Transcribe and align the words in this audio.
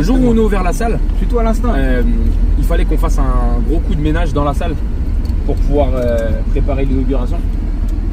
Le 0.00 0.06
jour 0.06 0.18
où 0.18 0.28
on 0.28 0.38
a 0.38 0.40
ouvert 0.40 0.62
la 0.62 0.72
salle, 0.72 0.98
Plutôt 1.18 1.40
à 1.40 1.42
l'instinct. 1.42 1.74
euh, 1.76 2.02
il 2.58 2.64
fallait 2.64 2.86
qu'on 2.86 2.96
fasse 2.96 3.18
un 3.18 3.60
gros 3.68 3.80
coup 3.80 3.94
de 3.94 4.00
ménage 4.00 4.32
dans 4.32 4.44
la 4.44 4.54
salle 4.54 4.72
pour 5.44 5.56
pouvoir 5.56 5.88
euh, 5.92 6.30
préparer 6.52 6.86
l'inauguration. 6.86 7.36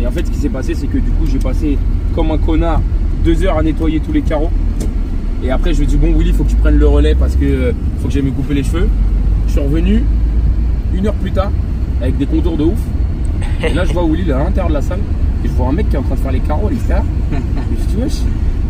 Et 0.02 0.06
en 0.06 0.12
fait, 0.12 0.26
ce 0.28 0.32
qui 0.32 0.38
s'est 0.38 0.50
passé, 0.50 0.74
c'est 0.76 0.88
que 0.88 0.98
du 0.98 1.10
coup, 1.12 1.26
j'ai 1.32 1.40
passé 1.40 1.78
comme 2.14 2.30
un 2.32 2.38
connard 2.40 2.82
deux 3.24 3.42
heures 3.46 3.58
à 3.58 3.64
nettoyer 3.64 4.02
tous 4.02 4.12
les 4.12 4.22
carreaux. 4.22 4.50
Et 5.42 5.50
après, 5.50 5.72
je 5.72 5.78
lui 5.78 5.86
ai 5.86 5.88
dit, 5.88 5.96
bon, 5.96 6.12
Willy, 6.12 6.34
faut 6.34 6.44
que 6.44 6.50
tu 6.50 6.58
prennes 6.58 6.78
le 6.78 6.88
relais 6.88 7.16
parce 7.16 7.38
que 7.38 7.46
euh, 7.46 7.72
faut 8.02 8.10
que 8.10 8.14
j'aille 8.14 8.24
me 8.24 8.32
couper 8.32 8.56
les 8.56 8.64
cheveux. 8.64 8.90
Je 9.48 9.54
suis 9.54 9.62
revenu 9.62 10.04
une 10.94 11.08
heure 11.08 11.14
plus 11.14 11.32
tard 11.32 11.52
avec 12.02 12.18
des 12.18 12.26
contours 12.26 12.58
de 12.58 12.66
ouf. 12.66 12.80
Et 13.66 13.74
là, 13.74 13.86
je 13.86 13.94
vois 13.94 14.04
Willy 14.04 14.24
il 14.24 14.30
est 14.30 14.34
à 14.34 14.40
l'intérieur 14.40 14.68
de 14.68 14.74
la 14.74 14.82
salle 14.82 15.00
et 15.46 15.48
je 15.48 15.54
vois 15.54 15.70
un 15.70 15.72
mec 15.72 15.88
qui 15.90 15.96
est 15.96 16.00
en 16.00 16.04
train 16.04 16.16
de 16.16 16.20
faire 16.20 16.34
les 16.34 16.42
carreaux 16.42 16.68
à 16.68 16.70
l'extérieur. 16.70 17.06
Et 17.32 17.38
je 17.82 17.96
dis, 17.96 18.04
wesh, 18.04 18.18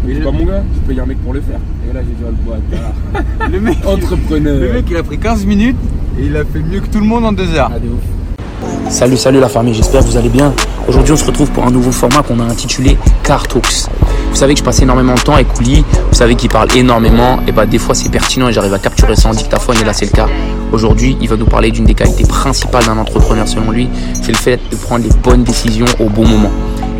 mais 0.07 0.13
dis, 0.13 0.19
bah, 0.21 0.31
mon 0.31 0.45
gars, 0.45 0.63
je 0.73 0.79
paye 0.87 0.99
un 0.99 1.05
mec 1.05 1.17
pour 1.23 1.33
le 1.33 1.41
faire. 1.41 1.59
Et 1.89 1.93
là, 1.93 1.99
j'ai 2.01 2.13
dit, 2.13 2.23
oh, 2.25 2.31
le 2.31 2.45
boîte, 2.45 3.21
Le 3.51 3.59
mec, 3.59 3.77
entrepreneur. 3.85 4.59
le 4.59 4.73
mec, 4.73 4.85
il 4.89 4.97
a 4.97 5.03
pris 5.03 5.17
15 5.17 5.45
minutes 5.45 5.77
et 6.19 6.25
il 6.25 6.35
a 6.37 6.45
fait 6.45 6.59
mieux 6.59 6.79
que 6.79 6.87
tout 6.87 6.99
le 6.99 7.05
monde 7.05 7.25
en 7.25 7.33
deux 7.33 7.53
heures. 7.53 7.71
Ah, 7.73 7.79
de 7.79 7.87
ouf. 7.87 8.89
Salut, 8.89 9.17
salut 9.17 9.39
la 9.39 9.49
famille, 9.49 9.73
j'espère 9.73 10.01
que 10.01 10.07
vous 10.07 10.17
allez 10.17 10.29
bien. 10.29 10.53
Aujourd'hui, 10.87 11.13
on 11.13 11.17
se 11.17 11.25
retrouve 11.25 11.51
pour 11.51 11.65
un 11.65 11.71
nouveau 11.71 11.91
format 11.91 12.23
qu'on 12.23 12.39
a 12.39 12.43
intitulé 12.43 12.97
Car 13.23 13.47
Talks. 13.47 13.87
Vous 14.29 14.35
savez 14.35 14.53
que 14.53 14.59
je 14.59 14.63
passe 14.63 14.81
énormément 14.81 15.15
de 15.15 15.19
temps 15.19 15.33
avec 15.33 15.59
Ouli, 15.59 15.83
vous 16.09 16.15
savez 16.15 16.35
qu'il 16.35 16.49
parle 16.49 16.69
énormément, 16.75 17.39
et 17.47 17.51
bah 17.51 17.65
des 17.65 17.79
fois 17.79 17.95
c'est 17.95 18.09
pertinent 18.09 18.47
et 18.49 18.53
j'arrive 18.53 18.73
à 18.73 18.79
capturer 18.79 19.15
ça 19.15 19.29
en 19.29 19.33
dictaphone 19.33 19.75
et 19.81 19.83
là 19.83 19.93
c'est 19.93 20.05
le 20.05 20.11
cas. 20.11 20.27
Aujourd'hui, 20.71 21.17
il 21.21 21.27
va 21.27 21.35
nous 21.35 21.45
parler 21.45 21.71
d'une 21.71 21.85
des 21.85 21.95
qualités 21.95 22.23
principales 22.23 22.85
d'un 22.85 22.97
entrepreneur 22.97 23.47
selon 23.47 23.71
lui, 23.71 23.89
c'est 24.21 24.31
le 24.31 24.37
fait 24.37 24.59
de 24.71 24.75
prendre 24.75 25.03
les 25.03 25.13
bonnes 25.23 25.43
décisions 25.43 25.87
au 25.99 26.05
bon 26.09 26.25
moment. 26.25 26.51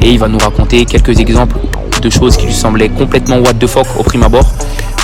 Et 0.01 0.11
il 0.11 0.19
va 0.19 0.27
nous 0.27 0.37
raconter 0.37 0.85
quelques 0.85 1.19
exemples 1.19 1.57
de 2.01 2.09
choses 2.09 2.37
qui 2.37 2.45
lui 2.47 2.53
semblaient 2.53 2.89
complètement 2.89 3.37
what 3.37 3.53
the 3.55 3.67
fuck 3.67 3.87
au 3.99 4.03
prime 4.03 4.23
abord, 4.23 4.45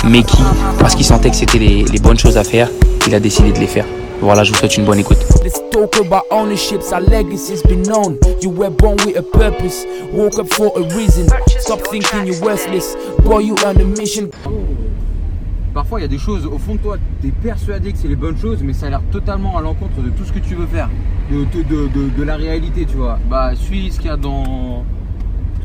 mais 0.04 0.22
qui, 0.22 0.38
parce 0.78 0.94
qu'il 0.94 1.04
sentait 1.04 1.30
que 1.30 1.36
c'était 1.36 1.58
les, 1.58 1.84
les 1.84 1.98
bonnes 1.98 2.18
choses 2.18 2.36
à 2.36 2.44
faire, 2.44 2.68
il 3.06 3.14
a 3.14 3.20
décidé 3.20 3.52
de 3.52 3.58
les 3.58 3.66
faire. 3.66 3.86
Voilà, 4.20 4.44
je 4.44 4.52
vous 4.52 4.58
souhaite 4.58 4.76
une 4.76 4.84
bonne 4.84 4.98
écoute. 5.00 5.18
Let's 5.44 5.60
talk 5.70 5.96
about 5.98 6.22
ownerships, 6.30 6.92
our 6.92 7.00
legacy's 7.00 7.62
been 7.62 7.82
known. 7.82 8.16
You 8.40 8.50
were 8.50 8.70
born 8.70 8.96
with 9.04 9.16
a 9.16 9.22
purpose, 9.22 9.84
woke 10.12 10.38
up 10.38 10.52
for 10.52 10.72
a 10.76 10.82
reason. 10.96 11.26
Stop 11.58 11.82
thinking 11.90 12.26
you're 12.26 12.40
worthless, 12.40 12.96
boy, 13.24 13.40
you 13.40 13.54
on 13.66 13.76
a 13.80 13.84
mission. 13.84 14.28
Parfois, 15.74 15.98
il 15.98 16.02
y 16.02 16.06
a 16.06 16.08
des 16.08 16.18
choses 16.18 16.46
au 16.46 16.56
fond 16.58 16.74
de 16.76 16.78
toi, 16.80 16.96
tu 17.20 17.28
es 17.28 17.32
persuadé 17.32 17.90
que 17.92 17.98
c'est 17.98 18.06
les 18.06 18.14
bonnes 18.14 18.38
choses, 18.38 18.58
mais 18.62 18.72
ça 18.72 18.86
a 18.86 18.90
l'air 18.90 19.02
totalement 19.10 19.58
à 19.58 19.60
l'encontre 19.60 19.96
de 20.00 20.08
tout 20.10 20.24
ce 20.24 20.32
que 20.32 20.38
tu 20.38 20.54
veux 20.54 20.66
faire, 20.72 20.88
de, 21.32 21.38
de, 21.38 21.62
de- 21.64 21.88
de- 21.88 22.10
de 22.16 22.22
la 22.22 22.36
réalité, 22.36 22.86
tu 22.88 22.96
vois. 22.96 23.18
Bah, 23.28 23.50
suis 23.56 23.90
ce 23.90 23.96
qu'il 23.98 24.06
y 24.06 24.10
a 24.10 24.16
dans. 24.16 24.84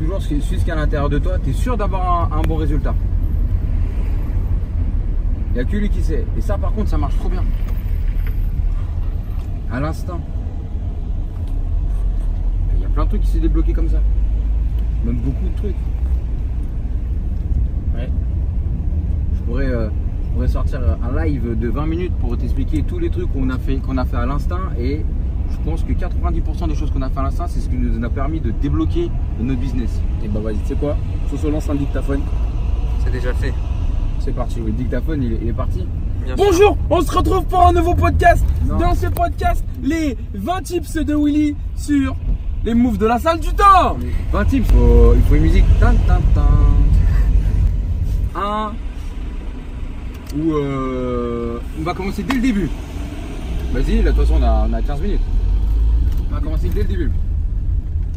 Toujours 0.00 0.22
suis 0.22 0.40
ce 0.40 0.48
qu'il 0.48 0.68
y 0.68 0.70
a 0.70 0.76
à 0.76 0.76
l'intérieur 0.76 1.10
de 1.10 1.18
toi, 1.18 1.38
tu 1.38 1.50
es 1.50 1.52
sûr 1.52 1.76
d'avoir 1.76 2.32
un, 2.32 2.38
un 2.38 2.40
bon 2.40 2.56
résultat. 2.56 2.94
Il 5.50 5.52
n'y 5.52 5.60
a 5.60 5.64
que 5.64 5.76
lui 5.76 5.90
qui 5.90 6.00
sait. 6.00 6.24
Et 6.38 6.40
ça, 6.40 6.56
par 6.56 6.72
contre, 6.72 6.88
ça 6.88 6.96
marche 6.96 7.18
trop 7.18 7.28
bien. 7.28 7.44
À 9.70 9.78
l'instant. 9.78 10.18
Il 12.76 12.80
y 12.80 12.84
a 12.86 12.88
plein 12.88 13.04
de 13.04 13.10
trucs 13.10 13.20
qui 13.20 13.26
s'est 13.26 13.40
débloqué 13.40 13.74
comme 13.74 13.90
ça. 13.90 14.00
Même 15.04 15.16
beaucoup 15.16 15.48
de 15.50 15.56
trucs. 15.58 15.76
Ouais. 17.94 18.08
Je 19.34 19.42
pourrais, 19.42 19.66
euh, 19.68 19.90
je 20.24 20.30
pourrais 20.30 20.48
sortir 20.48 20.80
un 20.80 21.24
live 21.24 21.58
de 21.58 21.68
20 21.68 21.86
minutes 21.86 22.14
pour 22.20 22.38
t'expliquer 22.38 22.84
tous 22.84 22.98
les 22.98 23.10
trucs 23.10 23.30
qu'on 23.34 23.50
a 23.50 23.58
fait, 23.58 23.76
qu'on 23.76 23.98
a 23.98 24.06
fait 24.06 24.16
à 24.16 24.24
l'instinct 24.24 24.70
et 24.78 25.04
je 25.50 25.56
pense 25.70 25.82
que 25.82 25.92
90% 25.92 26.68
des 26.68 26.74
choses 26.74 26.90
qu'on 26.90 27.02
a 27.02 27.10
fait 27.10 27.18
à 27.18 27.22
l'instinct, 27.24 27.46
c'est 27.48 27.60
ce 27.60 27.68
qui 27.68 27.76
nous 27.76 28.04
a 28.04 28.08
permis 28.08 28.40
de 28.40 28.50
débloquer 28.50 29.10
notre 29.40 29.60
business. 29.60 30.00
Et 30.24 30.28
bah, 30.28 30.40
vas-y, 30.42 30.58
tu 30.58 30.68
sais 30.68 30.74
quoi? 30.74 30.96
Faut 31.28 31.36
se 31.36 31.46
lance 31.46 31.68
un 31.68 31.74
dictaphone. 31.74 32.20
C'est 33.04 33.10
déjà 33.12 33.32
fait. 33.34 33.52
C'est 34.20 34.34
parti. 34.34 34.60
Le 34.64 34.72
dictaphone, 34.72 35.22
il 35.22 35.32
est, 35.32 35.38
il 35.42 35.48
est 35.48 35.52
parti. 35.52 35.86
Bonjour, 36.36 36.76
on 36.90 37.00
se 37.00 37.10
retrouve 37.16 37.44
pour 37.46 37.66
un 37.66 37.72
nouveau 37.72 37.94
podcast. 37.94 38.44
Non. 38.68 38.76
Dans 38.78 38.94
ce 38.94 39.06
podcast, 39.06 39.64
les 39.82 40.16
20 40.34 40.62
tips 40.62 40.94
de 40.96 41.14
Willy 41.14 41.56
sur 41.76 42.14
les 42.64 42.74
moves 42.74 42.98
de 42.98 43.06
la 43.06 43.18
salle 43.18 43.40
du 43.40 43.48
temps. 43.54 43.96
20 44.32 44.44
tips, 44.44 44.70
faut- 44.70 45.14
il 45.14 45.22
faut 45.22 45.34
une 45.34 45.42
musique. 45.42 45.64
Tan, 45.80 45.94
tan, 46.06 46.20
tan. 46.34 46.42
Un. 48.38 48.72
Ou 50.38 50.52
euh, 50.52 51.58
on 51.80 51.82
va 51.82 51.94
commencer 51.94 52.22
dès 52.22 52.34
le 52.34 52.40
début. 52.42 52.70
Vas-y, 53.72 54.02
là 54.02 54.10
de 54.12 54.16
toute 54.16 54.26
façon 54.26 54.38
on 54.40 54.42
a, 54.44 54.66
on 54.68 54.72
a 54.74 54.82
15 54.82 55.00
minutes. 55.00 55.20
On 56.30 56.34
va 56.34 56.40
commencer 56.40 56.68
dès 56.68 56.82
le 56.82 56.88
début. 56.88 57.10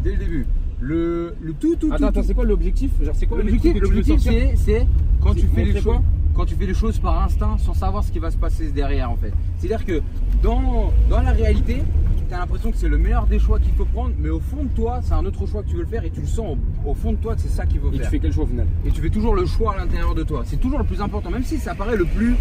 Dès 0.03 0.11
le 0.11 0.17
début. 0.17 0.45
Le, 0.79 1.35
le 1.41 1.53
tout, 1.53 1.75
tout, 1.75 1.87
Attends, 1.87 1.97
tout, 1.97 2.05
attends, 2.05 2.23
c'est 2.23 2.33
quoi 2.33 2.43
l'objectif? 2.45 2.91
Genre, 3.01 3.15
c'est 3.15 3.25
quoi 3.25 3.37
L'objectif, 3.37 3.73
tu 3.73 3.79
l'objectif, 3.79 4.19
c'est, 4.19 4.53
c'est 4.57 4.87
quand 5.21 5.33
tu 5.33 5.47
fais 5.47 5.63
les 5.63 5.81
quoi? 5.81 6.01
quand 6.33 6.45
tu 6.45 6.55
fais 6.55 6.65
les 6.65 6.73
choses 6.73 6.97
par 6.99 7.23
instinct, 7.23 7.57
sans 7.59 7.73
savoir 7.75 8.03
ce 8.03 8.11
qui 8.11 8.17
va 8.19 8.31
se 8.31 8.37
passer 8.37 8.71
derrière 8.71 9.09
en 9.11 9.15
fait. 9.15 9.31
C'est-à-dire 9.59 9.85
que 9.85 10.01
dans, 10.41 10.91
dans 11.09 11.21
la 11.21 11.31
réalité, 11.31 11.83
tu 12.27 12.33
as 12.33 12.39
l'impression 12.39 12.71
que 12.71 12.77
c'est 12.77 12.89
le 12.89 12.97
meilleur 12.97 13.27
des 13.27 13.37
choix 13.39 13.59
qu'il 13.59 13.71
faut 13.73 13.85
prendre, 13.85 14.13
mais 14.19 14.29
au 14.29 14.39
fond 14.39 14.63
de 14.63 14.69
toi, 14.69 14.99
c'est 15.03 15.13
un 15.13 15.23
autre 15.25 15.45
choix 15.45 15.61
que 15.63 15.69
tu 15.69 15.75
veux 15.75 15.83
le 15.83 15.87
faire 15.87 16.03
et 16.03 16.09
tu 16.09 16.21
le 16.21 16.27
sens 16.27 16.57
au, 16.85 16.89
au 16.89 16.93
fond 16.95 17.11
de 17.11 17.17
toi 17.17 17.35
que 17.35 17.41
c'est 17.41 17.49
ça 17.49 17.65
qu'il 17.67 17.79
faut 17.79 17.89
Et 17.89 17.93
tu 17.93 17.99
faire. 17.99 18.09
fais 18.09 18.19
quel 18.19 18.33
choix 18.33 18.43
au 18.45 18.47
final? 18.47 18.65
Et 18.83 18.89
tu 18.89 18.99
fais 18.99 19.09
toujours 19.11 19.35
le 19.35 19.45
choix 19.45 19.75
à 19.75 19.77
l'intérieur 19.77 20.15
de 20.15 20.23
toi. 20.23 20.41
C'est 20.45 20.59
toujours 20.59 20.79
le 20.79 20.85
plus 20.85 20.99
important, 21.01 21.29
même 21.29 21.43
si 21.43 21.59
ça 21.59 21.75
paraît 21.75 21.95
le 21.97 22.05
plus 22.05 22.35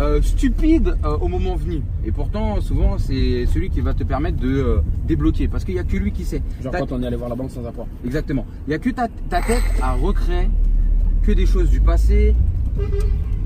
euh, 0.00 0.22
stupide 0.22 0.96
euh, 1.04 1.18
au 1.18 1.28
moment 1.28 1.56
venu. 1.56 1.82
Et 2.04 2.10
pourtant, 2.10 2.60
souvent, 2.60 2.98
c'est 2.98 3.46
celui 3.46 3.68
qui 3.70 3.80
va 3.80 3.92
te 3.92 4.02
permettre 4.02 4.38
de 4.38 4.48
euh, 4.48 4.78
débloquer, 5.06 5.46
parce 5.46 5.64
qu'il 5.64 5.74
n'y 5.74 5.80
a 5.80 5.84
que 5.84 5.96
lui 5.96 6.10
qui 6.10 6.24
sait. 6.24 6.42
Genre 6.62 6.72
quand 6.72 6.92
on 6.92 7.02
est 7.02 7.06
allé 7.06 7.16
voir 7.16 7.28
la 7.28 7.36
banque 7.36 7.50
sans 7.50 7.64
apport. 7.66 7.86
Exactement. 8.04 8.46
Il 8.66 8.70
n'y 8.70 8.74
a 8.74 8.78
que 8.78 8.90
ta, 8.90 9.08
ta 9.28 9.42
tête 9.42 9.62
à 9.82 9.92
recréer 9.94 10.48
que 11.22 11.32
des 11.32 11.46
choses 11.46 11.68
du 11.68 11.80
passé. 11.80 12.34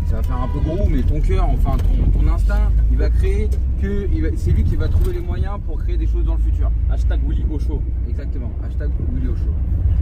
Ça 0.06 0.16
va 0.16 0.22
faire 0.22 0.37
un 0.37 0.48
peu 0.48 0.60
gros, 0.60 0.87
mais 0.88 1.03
ton 1.03 1.20
cœur, 1.20 1.48
enfin 1.48 1.76
ton, 1.78 2.20
ton 2.20 2.28
instinct, 2.28 2.71
il 2.92 2.98
va 2.98 3.10
créer 3.10 3.48
que. 3.84 4.33
C'est 4.37 4.50
lui 4.53 4.65
qui 4.65 4.77
va 4.77 4.89
trouver 4.89 5.12
les 5.12 5.21
moyens 5.21 5.59
pour 5.67 5.78
créer 5.83 5.97
des 5.97 6.06
choses 6.06 6.25
dans 6.25 6.34
le 6.34 6.41
futur. 6.41 6.71
Hashtag 6.91 7.21
Willy 7.28 7.45
au 7.50 7.59
chaud. 7.59 7.83
Exactement. 8.09 8.50
Hashtag 8.65 8.91
Willy 9.12 9.28
au 9.28 9.37
show. 9.37 9.53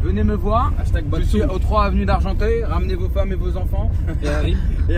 Venez 0.03 0.25
me 0.25 0.34
voir. 0.34 0.72
Hashtag 0.78 1.04
Je 1.19 1.22
suis 1.22 1.41
Batsou. 1.41 1.54
au 1.54 1.59
3 1.59 1.84
avenue 1.84 2.04
d'Argenteuil. 2.04 2.65
Ramenez 2.65 2.94
vos 2.94 3.09
femmes 3.09 3.32
et 3.32 3.37
vos 3.37 3.56
enfants. 3.56 3.91
Et 4.22 4.28
Harry. 4.28 4.56
et, 4.88 4.94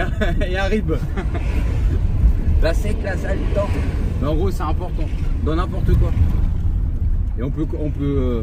et 0.52 0.58
un 0.58 0.64
rib. 0.64 0.92
La 2.62 2.72
sec, 2.72 2.96
la 3.04 3.14
salle, 3.18 3.36
temps. 3.54 3.68
Mais 4.22 4.28
en 4.28 4.34
gros, 4.34 4.50
c'est 4.50 4.62
important. 4.62 5.04
Dans 5.44 5.54
n'importe 5.54 5.92
quoi. 5.98 6.10
Et 7.38 7.42
on 7.42 7.50
peut. 7.50 7.66
On 7.78 7.90
peut 7.90 8.02
euh, 8.02 8.42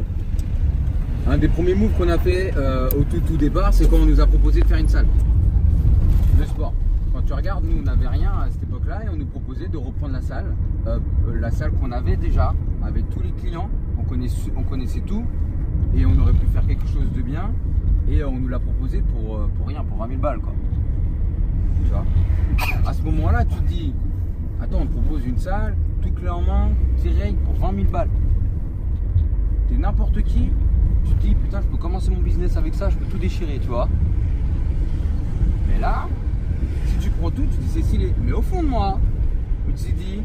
un 1.28 1.38
des 1.38 1.48
premiers 1.48 1.74
moves 1.74 1.90
qu'on 1.98 2.08
a 2.08 2.18
fait 2.18 2.52
euh, 2.56 2.88
au 2.96 3.02
tout, 3.02 3.20
tout 3.26 3.36
départ, 3.36 3.72
c'est 3.74 3.88
quand 3.90 3.96
on 3.96 4.06
nous 4.06 4.20
a 4.20 4.26
proposé 4.26 4.60
de 4.60 4.66
faire 4.66 4.78
une 4.78 4.88
salle 4.88 5.06
de 6.38 6.44
sport. 6.44 6.72
Quand 7.12 7.22
tu 7.22 7.32
regardes, 7.32 7.64
nous, 7.64 7.78
on 7.80 7.82
n'avait 7.82 8.08
rien 8.08 8.32
cette 8.50 8.68
époque-là 8.82 9.04
et 9.04 9.08
on 9.08 9.16
nous 9.16 9.26
proposait 9.26 9.68
de 9.68 9.76
reprendre 9.76 10.12
la 10.12 10.22
salle. 10.22 10.54
Euh, 10.86 10.98
la 11.34 11.50
salle 11.50 11.72
qu'on 11.72 11.92
avait 11.92 12.16
déjà, 12.16 12.54
avec 12.84 13.08
tous 13.10 13.20
les 13.20 13.32
clients. 13.32 13.68
On 13.98 14.04
connaissait, 14.04 14.52
on 14.56 14.62
connaissait 14.62 15.00
tout 15.00 15.24
et 15.94 16.04
on 16.06 16.18
aurait 16.18 16.32
pu 16.32 16.46
faire 16.46 16.66
quelque 16.66 16.86
chose 16.86 17.10
de 17.12 17.22
bien. 17.22 17.50
Et 18.10 18.24
on 18.24 18.38
nous 18.38 18.48
l'a 18.48 18.58
proposé 18.58 19.00
pour, 19.00 19.36
euh, 19.36 19.50
pour 19.56 19.68
rien, 19.68 19.84
pour 19.84 19.96
20 19.98 20.08
000 20.08 20.20
balles, 20.20 20.40
quoi. 20.40 20.52
Tu 21.82 21.90
vois 21.90 22.04
À 22.84 22.92
ce 22.92 23.02
moment-là, 23.02 23.44
tu 23.44 23.56
te 23.56 23.68
dis, 23.68 23.94
attends, 24.60 24.80
on 24.82 24.86
te 24.86 24.92
propose 24.92 25.24
une 25.24 25.38
salle, 25.38 25.76
tout 26.02 26.10
clé 26.10 26.28
en 26.28 26.42
main, 26.42 26.70
direct, 27.00 27.38
pour 27.44 27.54
20 27.54 27.74
000 27.74 27.90
balles. 27.90 28.10
T'es 29.68 29.76
n'importe 29.76 30.22
qui, 30.22 30.50
tu 31.04 31.14
te 31.14 31.20
dis, 31.20 31.34
putain, 31.34 31.60
je 31.60 31.66
peux 31.68 31.76
commencer 31.76 32.10
mon 32.10 32.20
business 32.20 32.56
avec 32.56 32.74
ça, 32.74 32.90
je 32.90 32.96
peux 32.96 33.06
tout 33.06 33.18
déchirer, 33.18 33.58
tu 33.60 33.68
vois. 33.68 33.88
Mais 35.68 35.78
là, 35.78 36.08
tu 37.02 37.10
prends 37.10 37.30
tout, 37.30 37.42
tu 37.42 37.58
dis, 37.58 37.68
c'est 37.68 37.82
stylé. 37.82 38.12
Mais 38.24 38.32
au 38.32 38.42
fond 38.42 38.62
de 38.62 38.68
moi, 38.68 38.98
je 39.66 39.72
me 39.72 39.76
suis 39.76 39.92
dit, 39.92 40.22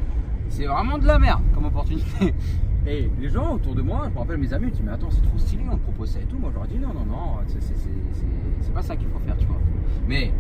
c'est 0.50 0.66
vraiment 0.66 0.98
de 0.98 1.06
la 1.08 1.20
merde 1.20 1.42
comme 1.54 1.66
opportunité. 1.66 2.34
Et 2.88 3.10
les 3.20 3.30
gens 3.30 3.56
autour 3.56 3.76
de 3.76 3.82
moi, 3.82 4.04
je 4.08 4.14
me 4.14 4.20
rappelle 4.20 4.38
mes 4.38 4.54
amis, 4.54 4.68
ils 4.68 4.72
disent 4.72 4.82
mais 4.86 4.94
attends 4.94 5.10
c'est 5.12 5.22
trop 5.22 5.38
stylé, 5.38 5.64
on 5.70 5.76
te 5.76 5.82
propose 5.82 6.10
ça 6.10 6.20
et 6.22 6.24
tout. 6.24 6.38
Moi 6.38 6.52
je 6.54 6.58
leur 6.58 6.68
dis 6.68 6.78
non 6.80 6.88
non 6.94 7.06
non, 7.06 7.34
c'est- 7.50 8.74
pas 8.74 8.82
ça 8.82 8.96
qu'il 8.96 9.08
faut 9.10 9.20
faire, 9.20 9.36
tu 9.36 9.46
vois. 9.46 9.60
Mais 10.08 10.32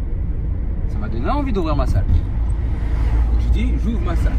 ça 0.87 0.97
m'a 0.97 1.09
donné 1.09 1.29
envie 1.29 1.51
d'ouvrir 1.51 1.75
ma 1.75 1.85
salle. 1.87 2.05
Donc 2.05 3.41
j'ai 3.41 3.49
dit 3.49 3.73
j'ouvre 3.83 3.99
ma 4.05 4.15
salle. 4.15 4.31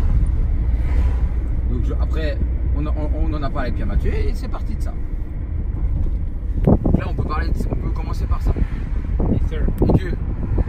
Donc 1.70 1.84
je- 1.84 1.92
après 2.00 2.38
on, 2.78 2.86
en- 2.86 2.94
on- 2.96 3.26
on 3.30 3.34
en 3.34 3.42
a 3.42 3.50
parlé 3.50 3.66
avec 3.68 3.74
Pierre 3.74 3.88
Mathieu 3.88 4.14
et 4.14 4.30
c'est 4.32 4.48
parti 4.48 4.74
de 4.74 4.80
ça. 4.82 4.94
Donc 6.64 6.98
là 6.98 7.06
on 7.10 7.14
peut 7.14 7.24
parler, 7.28 7.48
de- 7.48 7.54
on 7.70 7.74
peut 7.76 7.90
commencer 7.90 8.24
par 8.26 8.40
ça. 8.40 8.52
Et 9.34 9.38
que 9.50 9.56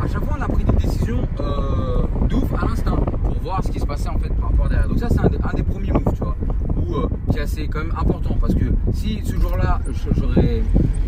à 0.02 0.08
chaque 0.08 0.24
fois 0.24 0.36
on 0.38 0.42
a 0.42 0.48
pris 0.48 0.64
des 0.64 0.72
décisions 0.74 1.22
euh, 1.40 2.04
de 2.28 2.36
ouf 2.36 2.54
à 2.62 2.66
l'instinct 2.68 2.96
pour 3.24 3.40
voir 3.42 3.64
ce 3.64 3.72
qui 3.72 3.80
se 3.80 3.86
passait 3.86 4.10
en 4.10 4.18
fait 4.18 4.30
par 4.30 4.50
rapport 4.50 4.70
derrière. 4.70 4.88
Donc 4.88 5.00
ça 5.00 5.08
c'est 5.10 5.20
un, 5.20 5.28
des- 5.30 5.64
premiers 5.64 5.92
moves, 5.92 6.14
tu 6.14 6.20
vois, 6.24 6.36
ou 6.78 6.96
euh, 6.96 7.08
qui 7.32 7.38
est 7.38 7.42
assez 7.42 7.68
quand 7.68 7.80
même 7.80 7.94
important 8.00 8.36
parce 8.40 8.54
que 8.56 8.66
si 8.94 9.22
ce 9.24 9.36
jour-là 9.36 9.80
j'aurais 10.16 10.64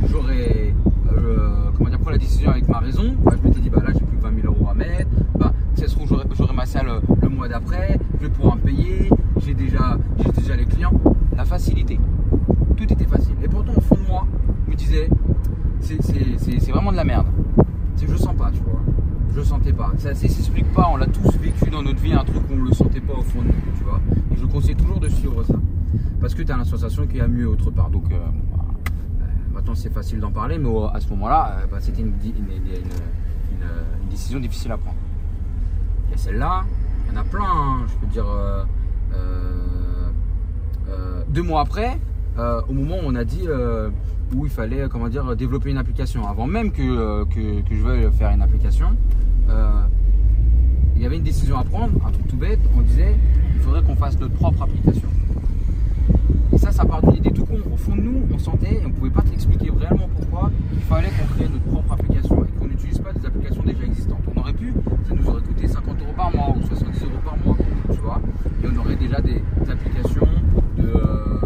j'aurais 0.09 0.73
euh, 1.13 1.69
comment 1.77 1.89
dire 1.89 1.99
pris 1.99 2.11
la 2.11 2.17
décision 2.17 2.51
avec 2.51 2.67
ma 2.67 2.79
raison, 2.79 3.15
bah, 3.23 3.33
je 3.41 3.47
m'étais 3.47 3.59
dit 3.61 3.69
bah 3.69 3.81
là 3.85 3.91
j'ai 3.93 3.99
plus 4.05 4.17
que 4.17 4.23
20 4.23 4.41
000 4.41 4.47
euros 4.53 4.67
à 4.69 4.73
mettre, 4.73 5.09
bah 5.37 5.53
ça 5.75 5.87
se 5.87 5.95
trouve 5.95 6.07
j'aurais 6.07 6.25
j'aurais 6.35 6.53
ma 6.53 6.65
salle 6.65 6.87
euh, 6.89 6.99
le 7.21 7.29
mois 7.29 7.47
d'après, 7.47 7.97
je 8.19 8.25
vais 8.27 8.31
pouvoir 8.31 8.55
me 8.57 8.61
payer, 8.61 9.09
j'ai 9.37 9.53
déjà 9.53 9.97
j'ai 10.19 10.31
déjà 10.31 10.55
les 10.55 10.65
clients, 10.65 10.93
la 11.35 11.45
facilité, 11.45 11.99
tout 12.77 12.91
était 12.91 13.05
facile. 13.05 13.35
Et 13.43 13.47
pourtant 13.47 13.73
au 13.75 13.81
fond 13.81 13.95
de 13.95 14.07
moi, 14.07 14.25
je 14.67 14.71
me 14.71 14.75
disais 14.75 15.09
c'est 15.79 16.71
vraiment 16.71 16.91
de 16.91 16.97
la 16.97 17.03
merde. 17.03 17.27
Je 19.31 19.37
le 19.37 19.43
sentais 19.45 19.71
pas. 19.71 19.91
Ça, 19.97 20.13
ça 20.13 20.27
s'explique 20.27 20.71
pas, 20.73 20.89
on 20.91 20.97
l'a 20.97 21.07
tous 21.07 21.37
vécu 21.37 21.69
dans 21.69 21.81
notre 21.81 21.99
vie, 21.99 22.13
un 22.13 22.23
truc 22.23 22.45
qu'on 22.47 22.61
le 22.61 22.73
sentait 22.73 22.99
pas 22.99 23.13
au 23.13 23.21
fond 23.21 23.41
de 23.41 23.47
nous, 23.47 23.77
tu 23.77 23.83
vois. 23.83 24.01
Je 24.35 24.45
conseille 24.45 24.75
toujours 24.75 24.99
de 24.99 25.07
suivre 25.07 25.43
ça. 25.43 25.55
Parce 26.19 26.35
que 26.35 26.43
tu 26.43 26.51
as 26.51 26.57
la 26.57 26.65
sensation 26.65 27.07
qu'il 27.07 27.17
y 27.17 27.21
a 27.21 27.27
mieux 27.27 27.47
autre 27.47 27.71
part. 27.71 27.89
Donc, 27.89 28.11
euh, 28.11 28.15
euh, 28.15 29.25
maintenant 29.53 29.73
c'est 29.73 29.91
facile 29.91 30.19
d'en 30.19 30.31
parler, 30.31 30.57
mais 30.57 30.69
à 30.93 30.99
ce 30.99 31.07
moment-là, 31.09 31.59
euh, 31.61 31.65
bah, 31.71 31.77
c'était 31.79 32.01
une, 32.01 32.13
décision 34.09 34.41
difficile 34.41 34.73
à 34.73 34.77
prendre. 34.77 34.97
Il 36.07 36.11
y 36.11 36.13
a 36.15 36.17
celle-là, 36.17 36.65
il 37.05 37.13
y 37.13 37.17
en 37.17 37.21
a 37.21 37.23
plein, 37.23 37.45
hein, 37.45 37.85
je 37.87 37.95
peux 37.95 38.07
dire. 38.07 38.25
deux 41.29 41.43
mois 41.43 41.61
après, 41.61 41.97
au 42.37 42.73
moment 42.73 42.97
où 42.97 43.05
on 43.05 43.15
a 43.15 43.23
dit 43.23 43.47
où 44.35 44.45
il 44.45 44.51
fallait 44.51 44.87
comment 44.89 45.09
dire 45.09 45.35
développer 45.35 45.71
une 45.71 45.77
application, 45.77 46.27
avant 46.27 46.47
même 46.47 46.71
que, 46.71 46.81
euh, 46.81 47.25
que, 47.25 47.61
que 47.61 47.75
je 47.75 47.81
veuille 47.81 48.09
faire 48.11 48.31
une 48.31 48.41
application, 48.41 48.87
euh, 49.49 49.81
il 50.95 51.01
y 51.01 51.05
avait 51.05 51.17
une 51.17 51.23
décision 51.23 51.57
à 51.57 51.63
prendre, 51.63 51.93
un 52.05 52.11
truc 52.11 52.27
tout 52.27 52.37
bête, 52.37 52.59
on 52.77 52.81
disait 52.81 53.15
il 53.55 53.61
faudrait 53.61 53.81
qu'on 53.83 53.95
fasse 53.95 54.19
notre 54.19 54.33
propre 54.33 54.61
application. 54.63 55.07
Et 56.53 56.57
ça, 56.57 56.71
ça 56.71 56.83
part 56.85 57.01
d'une 57.01 57.15
idée 57.15 57.31
tout 57.31 57.45
con. 57.45 57.57
Au 57.73 57.77
fond 57.77 57.95
de 57.95 58.01
nous, 58.01 58.23
on 58.33 58.37
sentait, 58.37 58.81
on 58.83 58.89
ne 58.89 58.93
pouvait 58.93 59.09
pas 59.09 59.21
t'expliquer 59.21 59.71
réellement 59.71 60.09
pourquoi, 60.17 60.51
il 60.73 60.79
fallait 60.81 61.09
qu'on 61.09 61.33
crée 61.35 61.47
notre 61.49 61.63
propre 61.65 61.93
application 61.93 62.43
et 62.45 62.59
qu'on 62.59 62.67
n'utilise 62.67 62.99
pas 62.99 63.13
des 63.13 63.25
applications 63.25 63.63
déjà 63.63 63.83
existantes. 63.85 64.19
On 64.35 64.39
aurait 64.39 64.53
pu, 64.53 64.73
ça 65.07 65.15
nous 65.15 65.27
aurait 65.29 65.41
coûté 65.41 65.67
50 65.67 66.01
euros 66.01 66.13
par 66.15 66.31
mois 66.35 66.53
ou 66.57 66.61
70 66.67 67.03
euros 67.03 67.11
par 67.23 67.37
mois, 67.45 67.57
tu 67.91 67.99
vois. 68.01 68.21
Et 68.63 68.67
on 68.73 68.77
aurait 68.79 68.95
déjà 68.97 69.21
des, 69.21 69.41
des 69.63 69.71
applications 69.71 70.27
de, 70.77 70.83
euh, 70.83 71.39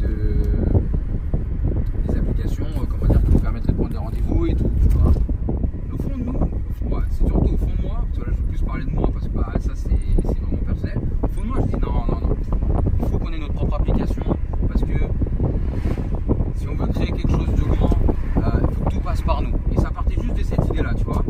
de- 0.00 2.12
des 2.12 2.18
applications, 2.18 2.64
euh, 2.66 2.84
comment 2.88 3.12
dire, 3.12 3.22
qui 3.22 3.30
nous 3.32 3.38
permettraient 3.38 3.72
de 3.72 3.76
prendre 3.76 3.90
des 3.90 3.98
rendez-vous 3.98 4.46
et 4.46 4.54
tout, 4.54 4.70
tu 4.80 4.88
vois. 4.98 5.12
Mais 5.86 5.92
au 5.94 5.98
fond 5.98 6.18
de 6.18 6.24
nous, 6.24 6.32
au 6.32 6.90
fond, 6.90 6.96
ouais, 6.96 7.02
c'est 7.10 7.26
surtout 7.26 7.54
au 7.54 7.56
fond 7.56 7.70
de 7.78 7.82
moi, 7.82 8.04
parce 8.10 8.18
que 8.24 8.30
là 8.30 8.36
je 8.36 8.42
veux 8.42 8.48
plus 8.48 8.62
parler 8.62 8.84
de 8.84 8.90
moi 8.90 9.08
parce 9.12 9.28
que 9.28 9.32
bah, 9.32 9.52
ça 9.60 9.70
c'est 9.74 9.90
c'est 10.24 10.40
vraiment 10.40 10.62
personnel. 10.66 11.00
Au 11.22 11.28
fond 11.28 11.42
de 11.42 11.46
moi, 11.46 11.56
je 11.60 11.66
dis 11.66 11.76
non, 11.80 11.92
non, 11.92 12.28
non. 12.28 12.36
Il 13.00 13.06
faut 13.06 13.18
qu'on 13.18 13.32
ait 13.32 13.38
notre 13.38 13.54
propre 13.54 13.74
application 13.76 14.22
parce 14.68 14.82
que 14.82 14.98
si 16.56 16.68
on 16.68 16.74
veut 16.74 16.86
créer 16.92 17.12
quelque 17.12 17.30
chose 17.30 17.54
de 17.54 17.62
grand, 17.62 17.90
euh, 18.38 18.50
il 18.68 18.74
faut 18.74 18.84
que 18.84 18.90
tout 18.90 19.00
passe 19.00 19.22
par 19.22 19.42
nous. 19.42 19.52
Et 19.74 19.80
ça 19.80 19.90
partait 19.90 20.16
juste 20.20 20.36
de 20.38 20.42
cette 20.42 20.66
idée-là, 20.68 20.94
tu 20.94 21.04
vois. 21.04 21.22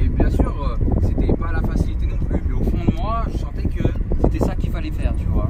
Et 0.00 0.08
bien 0.08 0.30
sûr, 0.30 0.52
euh, 0.62 0.76
c'était 1.02 1.32
pas 1.34 1.52
la 1.52 1.60
facilité 1.62 2.06
non 2.06 2.16
plus, 2.26 2.42
mais 2.46 2.54
au 2.54 2.64
fond 2.64 2.84
de 2.90 2.96
moi, 2.96 3.24
je 3.32 3.38
sentais 3.38 3.68
que 3.68 3.82
c'était 4.22 4.44
ça 4.44 4.54
qu'il 4.56 4.70
fallait 4.70 4.90
faire, 4.90 5.14
tu 5.16 5.26
vois. 5.26 5.48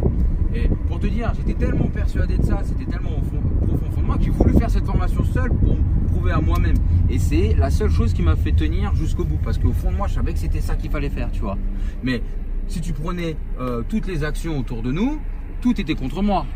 Et 0.54 0.68
pour 0.88 0.98
te 1.00 1.06
dire, 1.06 1.32
j'étais 1.36 1.54
tellement 1.54 1.86
persuadé 1.86 2.36
de 2.36 2.44
ça, 2.44 2.60
c'était 2.64 2.90
tellement 2.90 3.16
au 3.18 3.22
fond, 3.22 3.40
profond 3.66 3.86
au 3.86 3.90
fond 3.90 4.00
de 4.02 4.06
moi 4.06 4.16
que 4.18 4.24
j'ai 4.24 4.30
voulu 4.30 4.52
faire 4.54 4.70
cette 4.70 4.84
formation 4.84 5.24
seule 5.24 5.50
pour 5.50 5.74
me 5.76 6.08
prouver 6.08 6.32
à 6.32 6.40
moi-même. 6.40 6.76
Et 7.12 7.18
c'est 7.18 7.54
la 7.58 7.70
seule 7.70 7.90
chose 7.90 8.14
qui 8.14 8.22
m'a 8.22 8.36
fait 8.36 8.52
tenir 8.52 8.94
jusqu'au 8.94 9.24
bout, 9.24 9.36
parce 9.44 9.58
qu'au 9.58 9.72
fond 9.72 9.92
de 9.92 9.96
moi, 9.96 10.08
je 10.08 10.14
savais 10.14 10.32
que 10.32 10.38
c'était 10.38 10.62
ça 10.62 10.76
qu'il 10.76 10.90
fallait 10.90 11.10
faire, 11.10 11.30
tu 11.30 11.42
vois. 11.42 11.58
Mais 12.02 12.22
si 12.68 12.80
tu 12.80 12.94
prenais 12.94 13.36
euh, 13.60 13.82
toutes 13.86 14.06
les 14.06 14.24
actions 14.24 14.58
autour 14.58 14.82
de 14.82 14.90
nous, 14.90 15.20
tout 15.60 15.78
était 15.78 15.94
contre 15.94 16.22
moi, 16.22 16.46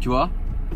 tu 0.00 0.08
vois. 0.08 0.30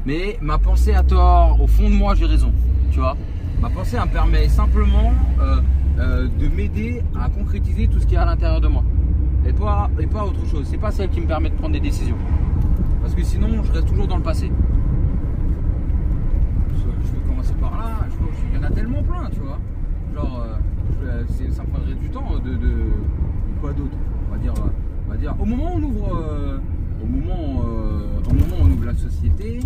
Mais 0.06 0.38
ma 0.41 0.59
pensée 0.59 0.94
a 0.94 1.03
tort, 1.03 1.61
au 1.61 1.67
fond 1.67 1.91
de 1.91 1.94
moi, 1.94 2.14
j'ai 2.14 2.26
raison, 2.26 2.53
tu 2.93 3.00
vois. 3.00 3.17
Ma 3.61 3.69
pensée 3.69 3.99
me 3.99 4.06
permet 4.06 4.49
simplement 4.49 5.12
euh, 5.41 5.61
euh, 5.99 6.29
de 6.29 6.47
m'aider 6.47 7.03
à 7.20 7.29
concrétiser 7.31 7.88
tout 7.88 7.99
ce 7.99 8.06
qui 8.06 8.15
est 8.15 8.19
à 8.19 8.26
l'intérieur 8.26 8.61
de 8.61 8.69
moi. 8.69 8.85
Et 9.44 9.53
pas, 9.53 9.91
et 9.99 10.06
pas 10.06 10.25
autre 10.25 10.47
chose. 10.47 10.69
C'est 10.70 10.79
pas 10.79 10.93
celle 10.93 11.11
qui 11.11 11.20
me 11.20 11.26
permet 11.26 11.50
de 11.50 11.56
prendre 11.56 11.73
des 11.73 11.81
décisions. 11.81 12.17
Parce 13.00 13.17
que 13.17 13.25
sinon, 13.25 13.65
je 13.65 13.73
reste 13.73 13.88
toujours 13.88 14.06
dans 14.06 14.19
le 14.19 14.23
passé. 14.23 14.53
Je 16.76 17.12
vais 17.12 17.26
commencer 17.26 17.55
par 17.55 17.73
là. 17.73 18.02
A 18.64 18.70
tellement 18.70 19.03
plein, 19.03 19.29
tu 19.32 19.41
vois. 19.41 19.59
Genre, 20.14 20.47
euh, 21.05 21.23
c'est- 21.29 21.50
ça 21.50 21.62
prendrait 21.64 21.94
du 21.94 22.09
temps 22.11 22.25
de, 22.44 22.59
quoi 23.61 23.73
d'autre. 23.73 23.97
On 24.29 24.32
va 24.35 24.38
dire, 24.38 24.53
euh, 24.59 24.69
on 25.06 25.11
va 25.12 25.17
dire. 25.17 25.35
Au 25.41 25.44
moment 25.44 25.75
où 25.75 25.79
on 25.79 25.82
ouvre, 25.82 26.17
euh, 26.17 26.59
au 27.03 27.06
moment, 27.06 27.62
euh, 27.64 28.31
au 28.31 28.35
moment 28.35 28.56
où 28.61 28.64
on 28.64 28.70
ouvre 28.73 28.87
la 28.87 28.94
société, 28.94 29.61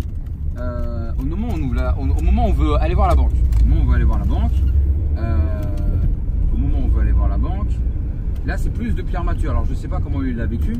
euh, 0.57 1.11
au 1.19 1.25
moment 1.25 1.47
où 1.49 1.55
on 1.57 1.61
ouvre 1.63 1.75
la- 1.75 1.97
au, 1.97 2.03
moment 2.23 2.45
où 2.45 2.49
on 2.49 2.53
veut 2.53 2.75
aller 2.75 2.95
voir 2.95 3.07
la 3.09 3.15
banque. 3.15 3.31
Au 3.61 3.65
moment 3.65 3.81
où 3.81 3.83
on 3.83 3.87
veut 3.89 3.95
aller 3.95 4.03
voir 4.05 4.19
la 4.19 4.25
banque. 4.25 4.51
euh, 5.17 5.37
au 6.53 6.57
moment 6.57 6.77
où 6.77 6.85
on 6.85 6.87
veut 6.89 7.01
aller 7.01 7.11
voir 7.11 7.27
la 7.27 7.39
banque. 7.39 7.71
Là, 8.45 8.55
c'est 8.57 8.69
plus 8.71 8.93
de 8.93 9.01
Pierre 9.01 9.23
Mathieu. 9.23 9.49
Alors, 9.49 9.65
je 9.65 9.73
sais 9.73 9.87
pas 9.87 9.99
comment 9.99 10.21
il 10.21 10.35
l'a 10.37 10.45
vécu, 10.45 10.75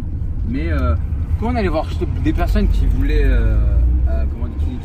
mais 0.47 0.69
euh, 0.71 0.93
quand 1.39 1.47
on 1.51 1.55
allait 1.55 1.67
voir 1.69 1.87
des 2.23 2.33
personnes 2.33 2.67
qui 2.67 2.85
voulaient, 2.85 3.23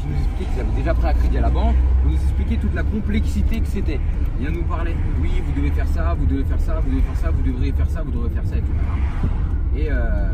qui, 0.03 0.09
nous 0.09 0.17
expliquaient 0.17 0.51
qu'ils 0.51 0.61
avaient 0.61 0.77
déjà 0.77 0.95
pris 0.95 1.09
un 1.09 1.15
crédit 1.15 1.39
à 1.39 1.41
la 1.43 1.51
banque, 1.51 1.75
on 2.05 2.09
nous 2.09 2.15
expliquait 2.15 2.57
toute 2.57 2.75
la 2.75 2.83
complexité 2.83 3.61
que 3.61 3.67
c'était. 3.67 4.01
Il 4.41 4.49
nous 4.49 4.63
parlait, 4.65 4.95
oui, 5.21 5.31
vous 5.45 5.53
devez 5.61 5.71
faire 5.71 5.89
ça, 5.89 6.15
vous 6.15 6.27
devez 6.27 6.45
faire 6.45 6.61
ça, 6.61 6.81
vous 6.81 6.91
devez 6.91 7.03
faire 7.03 7.17
ça, 7.17 7.31
vous 7.31 7.43
devriez 7.43 7.73
faire 7.73 7.91
ça, 7.91 8.03
vous 8.03 8.11
devrez 8.11 8.31
faire 8.31 8.47
ça, 8.47 8.57
et 8.57 8.61
tout. 8.61 9.79
Et, 9.79 9.89
euh, 9.91 10.29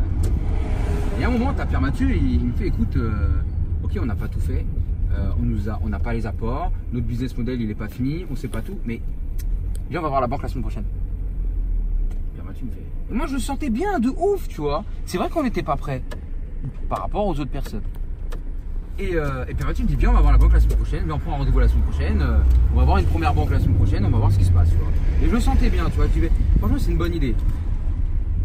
et 1.21 1.25
à 1.25 1.29
un 1.29 1.31
moment, 1.31 1.53
t'as 1.57 1.67
Pierre 1.67 1.81
Mathieu, 1.81 2.11
il, 2.11 2.35
il 2.35 2.45
me 2.47 2.53
fait, 2.53 2.69
écoute, 2.69 2.97
euh, 2.97 3.41
ok, 3.83 3.99
on 4.01 4.07
n'a 4.07 4.17
pas 4.17 4.29
tout 4.29 4.41
fait, 4.41 4.65
euh, 5.15 5.31
on 5.83 5.89
n'a 5.89 5.99
pas 5.99 6.13
les 6.13 6.27
apports, 6.27 6.73
notre 6.93 7.07
business 7.07 7.37
model, 7.37 7.61
il 7.61 7.69
n'est 7.69 7.75
pas 7.75 7.89
fini, 7.89 8.25
on 8.31 8.37
sait 8.37 8.49
pas 8.49 8.63
tout, 8.63 8.79
mais 8.85 9.01
viens, 9.91 10.01
on 10.01 10.03
va 10.03 10.09
voir 10.09 10.21
la 10.21 10.27
banque 10.27 10.43
la 10.43 10.49
semaine 10.49 10.63
prochaine. 10.63 10.85
Pierre 12.35 12.45
Mathieu 12.45 12.67
me 12.67 12.71
fait. 12.71 13.15
Moi, 13.15 13.27
je 13.27 13.35
le 13.35 13.41
sentais 13.41 13.71
bien, 13.71 13.99
de 14.01 14.11
ouf, 14.11 14.49
tu 14.49 14.61
vois. 14.61 14.85
C'est 15.07 15.19
vrai 15.19 15.31
qu'on 15.31 15.43
n'était 15.43 15.63
pas 15.63 15.77
prêt 15.77 16.03
par 16.89 17.01
rapport 17.01 17.27
aux 17.27 17.39
autres 17.39 17.51
personnes. 17.51 17.83
Et, 18.99 19.15
euh, 19.15 19.45
et 19.49 19.55
Pierre 19.55 19.69
Mathieu 19.69 19.85
me 19.85 19.89
dit 19.89 19.97
Viens, 19.97 20.11
on 20.11 20.15
va 20.15 20.21
voir 20.21 20.33
la 20.33 20.39
banque 20.39 20.53
la 20.53 20.61
semaine 20.61 20.77
prochaine. 20.77 21.05
Viens, 21.05 21.15
on 21.15 21.19
prend 21.19 21.35
un 21.35 21.37
rendez-vous 21.39 21.61
la 21.61 21.69
semaine 21.69 21.85
prochaine. 21.85 22.21
euh, 22.21 22.39
on 22.75 22.79
va 22.79 22.85
voir 22.85 22.99
une 22.99 23.07
première 23.07 23.33
banque 23.33 23.51
la 23.51 23.61
semaine 23.61 23.77
prochaine. 23.77 24.05
On 24.05 24.11
va 24.11 24.19
voir 24.19 24.33
ce 24.33 24.39
qui 24.39 24.45
se 24.45 24.51
passe. 24.51 24.71
Et 25.23 25.27
je 25.29 25.33
le 25.33 25.41
sentais 25.41 25.71
bien, 25.71 25.85
tu 25.91 25.97
vois. 25.97 26.07
Tu 26.09 26.29
Franchement, 26.59 26.79
c'est 26.79 26.91
une 26.91 26.99
bonne 26.99 27.15
idée. 27.15 27.35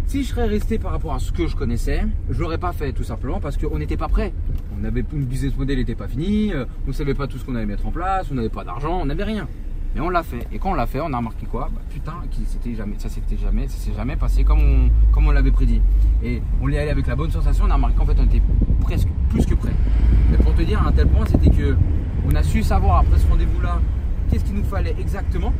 Si 0.05 0.23
je 0.23 0.29
serais 0.29 0.45
resté 0.45 0.77
par 0.77 0.91
rapport 0.91 1.13
à 1.15 1.19
ce 1.19 1.31
que 1.31 1.47
je 1.47 1.55
connaissais, 1.55 2.03
je 2.29 2.39
l'aurais 2.39 2.59
pas 2.59 2.71
fait 2.71 2.91
tout 2.91 3.03
simplement 3.03 3.39
parce 3.39 3.57
qu'on 3.57 3.79
n'était 3.79 3.97
pas 3.97 4.09
prêt. 4.09 4.31
On 4.79 4.83
avait 4.83 5.03
une 5.11 5.23
business 5.25 5.55
model 5.57 5.77
n'était 5.77 5.95
pas 5.95 6.07
fini, 6.07 6.53
euh, 6.53 6.65
on 6.88 6.91
savait 6.94 7.15
pas 7.15 7.25
tout 7.25 7.38
ce 7.39 7.45
qu'on 7.45 7.56
allait 7.56 7.65
mettre 7.65 7.88
en 7.88 7.91
place, 7.91 8.27
on 8.29 8.35
n'avait 8.35 8.49
pas 8.49 8.63
d'argent, 8.63 8.99
on 9.01 9.06
n'avait 9.06 9.23
rien. 9.23 9.47
Mais 9.95 10.01
on 10.01 10.10
l'a 10.10 10.24
fait. 10.24 10.48
Et 10.51 10.57
quand 10.60 10.72
on 10.72 10.74
l'a 10.74 10.88
fait, 10.88 11.00
on 11.01 11.13
a 11.13 11.18
remarqué 11.18 11.45
quoi? 11.45 11.69
Bah, 11.74 11.81
Putain, 11.90 12.13
qui- 12.31 12.75
jamais, 12.75 12.95
ça 12.98 13.10
s'était 13.10 13.38
jamais, 13.38 13.68
ça 13.68 13.78
s'est 13.78 13.94
jamais 13.95 14.16
passé 14.16 14.44
comme 14.44 14.60
on, 14.60 14.90
comme 15.12 15.28
on 15.28 15.31
l'avait 15.31 15.51
prédit. 15.51 15.81
Et 16.24 16.42
on 16.62 16.68
y 16.69 16.78
allait 16.78 16.90
avec 16.92 17.06
la 17.07 17.16
bonne 17.16 17.30
sensation. 17.30 17.66
On 17.68 17.72
a 17.72 17.75
remarqué 17.75 17.95
qu'en 17.98 18.06
fait, 18.06 18.18
on 18.19 18.24
était 18.24 18.42
presque 18.81 19.07
plus 19.30 19.45
que 19.45 19.54
prêt. 19.54 19.74
Mais 20.31 20.38
pour 20.38 20.54
te 20.56 20.63
dire 20.63 20.81
à 20.81 20.88
un 20.88 20.92
tel 20.92 21.07
point, 21.07 21.25
c'était 21.28 21.50
que 21.51 21.75
on 22.28 22.34
a 22.36 22.42
su 22.42 22.63
savoir 22.63 23.00
après 23.00 23.19
ce 23.19 23.28
rendez-vous-là 23.28 23.80
qu'est-ce 24.31 24.45
qu'il 24.45 24.56
nous 24.56 24.63
fallait 24.63 24.95
exactement. 25.00 25.54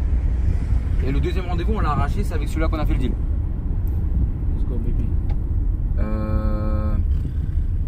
Et 1.06 1.12
le 1.12 1.20
deuxième 1.20 1.46
rendez-vous, 1.46 1.74
on 1.76 1.80
l'a 1.82 1.92
arraché, 1.92 2.24
c'est 2.24 2.34
avec 2.34 2.48
celui-là 2.48 2.70
qu'on 2.70 2.80
a 2.80 2.86
fait 2.86 2.94
le 2.94 3.00
deal. 3.00 3.12
Let's 4.58 4.66
go, 4.68 4.76
baby? 4.78 5.06
Euh, 6.00 6.96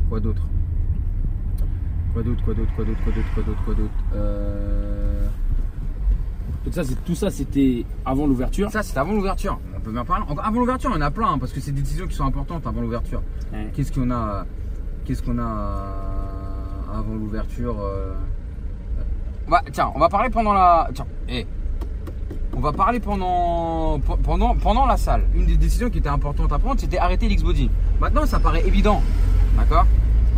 Quoi 0.09 0.19
d'autre 0.19 0.45
Quoi 2.13 2.21
d'autre, 2.23 2.43
quoi 2.43 2.53
d'autre, 2.53 2.71
quoi 2.75 2.85
d'autre, 2.85 2.99
quoi 3.03 3.13
d'autre, 3.13 3.27
quoi 3.33 3.43
d'autre, 3.43 3.63
quoi 3.65 3.73
d'autre 3.73 3.93
Euh, 4.13 5.27
Donc 6.65 6.73
ça, 6.73 6.83
c'est- 6.83 6.95
tout 7.05 7.15
ça, 7.15 7.29
c'était 7.29 7.85
avant 8.05 8.25
l'ouverture. 8.25 8.69
Ça, 8.71 8.81
c'était 8.83 8.97
avant 8.99 9.13
l'ouverture. 9.13 9.59
On 9.77 9.79
peut 9.79 9.91
bien 9.91 10.03
parler. 10.03 10.25
Avant 10.43 10.59
l'ouverture, 10.59 10.89
il 10.91 10.95
y 10.95 10.97
en 10.97 11.01
a 11.01 11.11
plein, 11.11 11.33
hein, 11.33 11.37
parce 11.39 11.53
que 11.53 11.59
c'est 11.59 11.71
des 11.71 11.81
décisions 11.81 12.07
qui 12.07 12.15
sont 12.15 12.25
importantes 12.25 12.65
avant 12.65 12.81
l'ouverture. 12.81 13.21
Ouais. 13.53 13.69
Qu'est-ce 13.73 13.91
qu'on 13.91 14.09
a 14.11 14.45
Qu'est-ce 15.05 15.21
qu'on 15.21 15.37
a 15.37 15.43
euh, 15.43 16.97
avant 16.99 17.13
l'ouverture 17.13 17.75
euh, 17.79 18.13
va, 19.47 19.61
Tiens, 19.71 19.91
on 19.93 19.99
va 19.99 20.09
parler 20.09 20.29
pendant 20.31 20.53
la. 20.53 20.89
Tiens, 20.93 21.05
eh. 21.29 21.45
On 22.57 22.61
va 22.61 22.71
parler 22.71 22.99
pendant, 22.99 23.99
pe- 23.99 24.15
pendant, 24.23 24.55
pendant 24.55 24.85
la 24.87 24.97
salle. 24.97 25.23
Une 25.35 25.45
des 25.45 25.57
décisions 25.57 25.89
qui 25.91 25.97
était 25.99 26.09
importante 26.09 26.51
à 26.53 26.57
prendre, 26.57 26.79
c'était 26.79 26.97
arrêter 26.97 27.27
l'X-Body. 27.27 27.69
Maintenant, 27.99 28.25
ça 28.25 28.39
paraît 28.39 28.65
évident. 28.65 29.01
D'accord? 29.57 29.85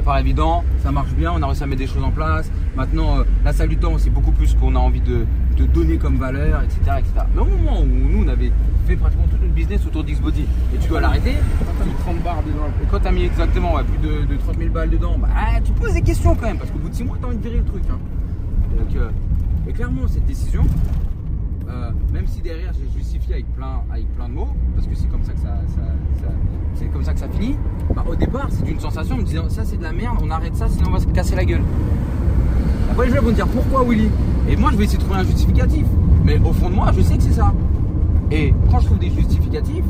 Paraît 0.07 0.21
évident, 0.21 0.63
ça 0.81 0.89
marche 0.91 1.11
bien, 1.11 1.33
on 1.35 1.41
a 1.41 1.47
réussi 1.47 1.63
à 1.63 1.67
mettre 1.67 1.81
des 1.81 1.87
choses 1.87 2.01
en 2.03 2.11
place. 2.11 2.49
Maintenant, 2.77 3.19
euh, 3.19 3.23
la 3.43 3.51
salle 3.51 3.67
du 3.67 3.75
temps, 3.77 3.97
c'est 3.97 4.09
beaucoup 4.09 4.31
plus 4.31 4.47
ce 4.47 4.55
qu'on 4.55 4.73
a 4.77 4.79
envie 4.79 5.01
de, 5.01 5.25
de 5.57 5.65
donner 5.65 5.97
comme 5.97 6.15
valeur, 6.15 6.61
etc., 6.63 6.79
etc. 6.99 7.25
Mais 7.35 7.41
au 7.41 7.45
moment 7.45 7.81
où 7.81 7.85
nous, 7.85 8.23
on 8.23 8.27
avait 8.29 8.53
fait 8.87 8.95
pratiquement 8.95 9.25
tout 9.27 9.35
notre 9.41 9.53
business 9.53 9.85
autour 9.85 10.05
d'X-Body 10.05 10.45
et 10.73 10.77
tu 10.77 10.87
dois 10.87 11.01
l'arrêter, 11.01 11.33
T'as 11.77 11.83
mis 11.85 11.91
30 11.99 12.23
barres 12.23 12.41
dedans. 12.43 12.67
et 12.81 12.85
quand 12.89 12.99
t'as 13.01 13.11
mis 13.11 13.23
exactement 13.25 13.73
ouais, 13.75 13.83
plus 13.83 13.97
de, 14.07 14.25
de 14.33 14.37
30 14.37 14.57
000 14.57 14.69
balles 14.69 14.89
dedans, 14.89 15.17
bah, 15.19 15.27
ah, 15.35 15.59
tu 15.61 15.73
poses 15.73 15.93
des 15.93 16.01
questions 16.01 16.35
quand 16.35 16.47
même, 16.47 16.57
parce 16.57 16.71
qu'au 16.71 16.79
bout 16.79 16.87
de 16.89 16.95
6 16.95 17.03
mois, 17.03 17.17
t'as 17.19 17.27
envie 17.27 17.37
de 17.37 17.43
virer 17.43 17.57
le 17.57 17.65
truc. 17.65 17.83
hein. 17.91 17.97
Donc, 18.77 18.95
euh, 18.95 19.09
et 19.67 19.73
clairement, 19.73 20.07
cette 20.07 20.25
décision, 20.25 20.63
euh, 21.69 21.91
même 22.13 22.27
si 22.27 22.41
derrière 22.41 22.71
j'ai 22.73 22.99
justifié 22.99 23.35
avec 23.35 23.45
plein, 23.55 23.81
avec 23.91 24.07
plein 24.15 24.29
de 24.29 24.33
mots, 24.33 24.49
parce 24.75 24.87
que 24.87 24.95
c'est 24.95 25.07
comme 25.07 25.23
ça 25.23 25.33
que 25.33 25.39
ça, 25.39 25.59
c'est 26.75 26.85
comme 26.87 27.03
ça 27.03 27.13
que 27.13 27.19
ça 27.19 27.27
finit, 27.29 27.55
bah, 27.95 28.03
au 28.09 28.15
départ, 28.15 28.47
c'est 28.49 28.69
une 28.69 28.79
sensation 28.79 29.15
en 29.15 29.19
me 29.19 29.23
disant 29.23 29.49
ça 29.49 29.65
c'est 29.65 29.77
de 29.77 29.83
la 29.83 29.91
merde, 29.91 30.17
on 30.21 30.29
arrête 30.29 30.55
ça, 30.55 30.67
sinon 30.69 30.89
on 30.89 30.93
va 30.93 30.99
se 30.99 31.07
casser 31.07 31.35
la 31.35 31.45
gueule. 31.45 31.63
Après, 32.91 33.07
les 33.07 33.15
gens 33.15 33.21
vont 33.21 33.29
me 33.29 33.33
dire 33.33 33.47
pourquoi 33.47 33.83
Willy? 33.83 34.09
Et 34.49 34.55
moi, 34.55 34.71
je 34.71 34.77
vais 34.77 34.85
essayer 34.85 34.97
de 34.97 35.03
trouver 35.03 35.19
un 35.19 35.23
justificatif. 35.23 35.85
Mais 36.23 36.39
au 36.39 36.51
fond 36.53 36.69
de 36.69 36.75
moi, 36.75 36.91
je 36.95 37.01
sais 37.01 37.17
que 37.17 37.23
c'est 37.23 37.33
ça. 37.33 37.53
Et 38.31 38.53
quand 38.71 38.79
je 38.79 38.85
trouve 38.87 38.99
des 38.99 39.09
justificatifs, 39.09 39.85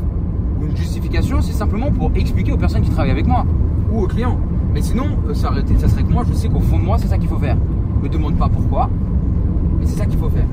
une 0.60 0.76
justification, 0.76 1.40
c'est 1.40 1.52
simplement 1.52 1.90
pour 1.90 2.10
expliquer 2.14 2.52
aux 2.52 2.56
personnes 2.56 2.82
qui 2.82 2.90
travaillent 2.90 3.12
avec 3.12 3.26
moi 3.26 3.46
ou 3.92 4.02
aux 4.02 4.06
clients. 4.06 4.38
Mais 4.74 4.82
sinon, 4.82 5.06
euh, 5.28 5.34
ça, 5.34 5.52
ça 5.78 5.88
serait 5.88 6.02
que 6.02 6.12
moi, 6.12 6.24
je 6.28 6.34
sais 6.34 6.48
qu'au 6.48 6.60
fond 6.60 6.78
de 6.78 6.84
moi, 6.84 6.98
c'est 6.98 7.08
ça 7.08 7.18
qu'il 7.18 7.28
faut 7.28 7.38
faire. 7.38 7.56
Ne 7.56 8.02
me 8.02 8.08
demande 8.08 8.36
pas 8.36 8.48
pourquoi, 8.48 8.90
mais 9.80 9.86
c'est 9.86 9.96
ça 9.96 10.06
qu'il 10.06 10.18
faut 10.18 10.28
faire. 10.28 10.46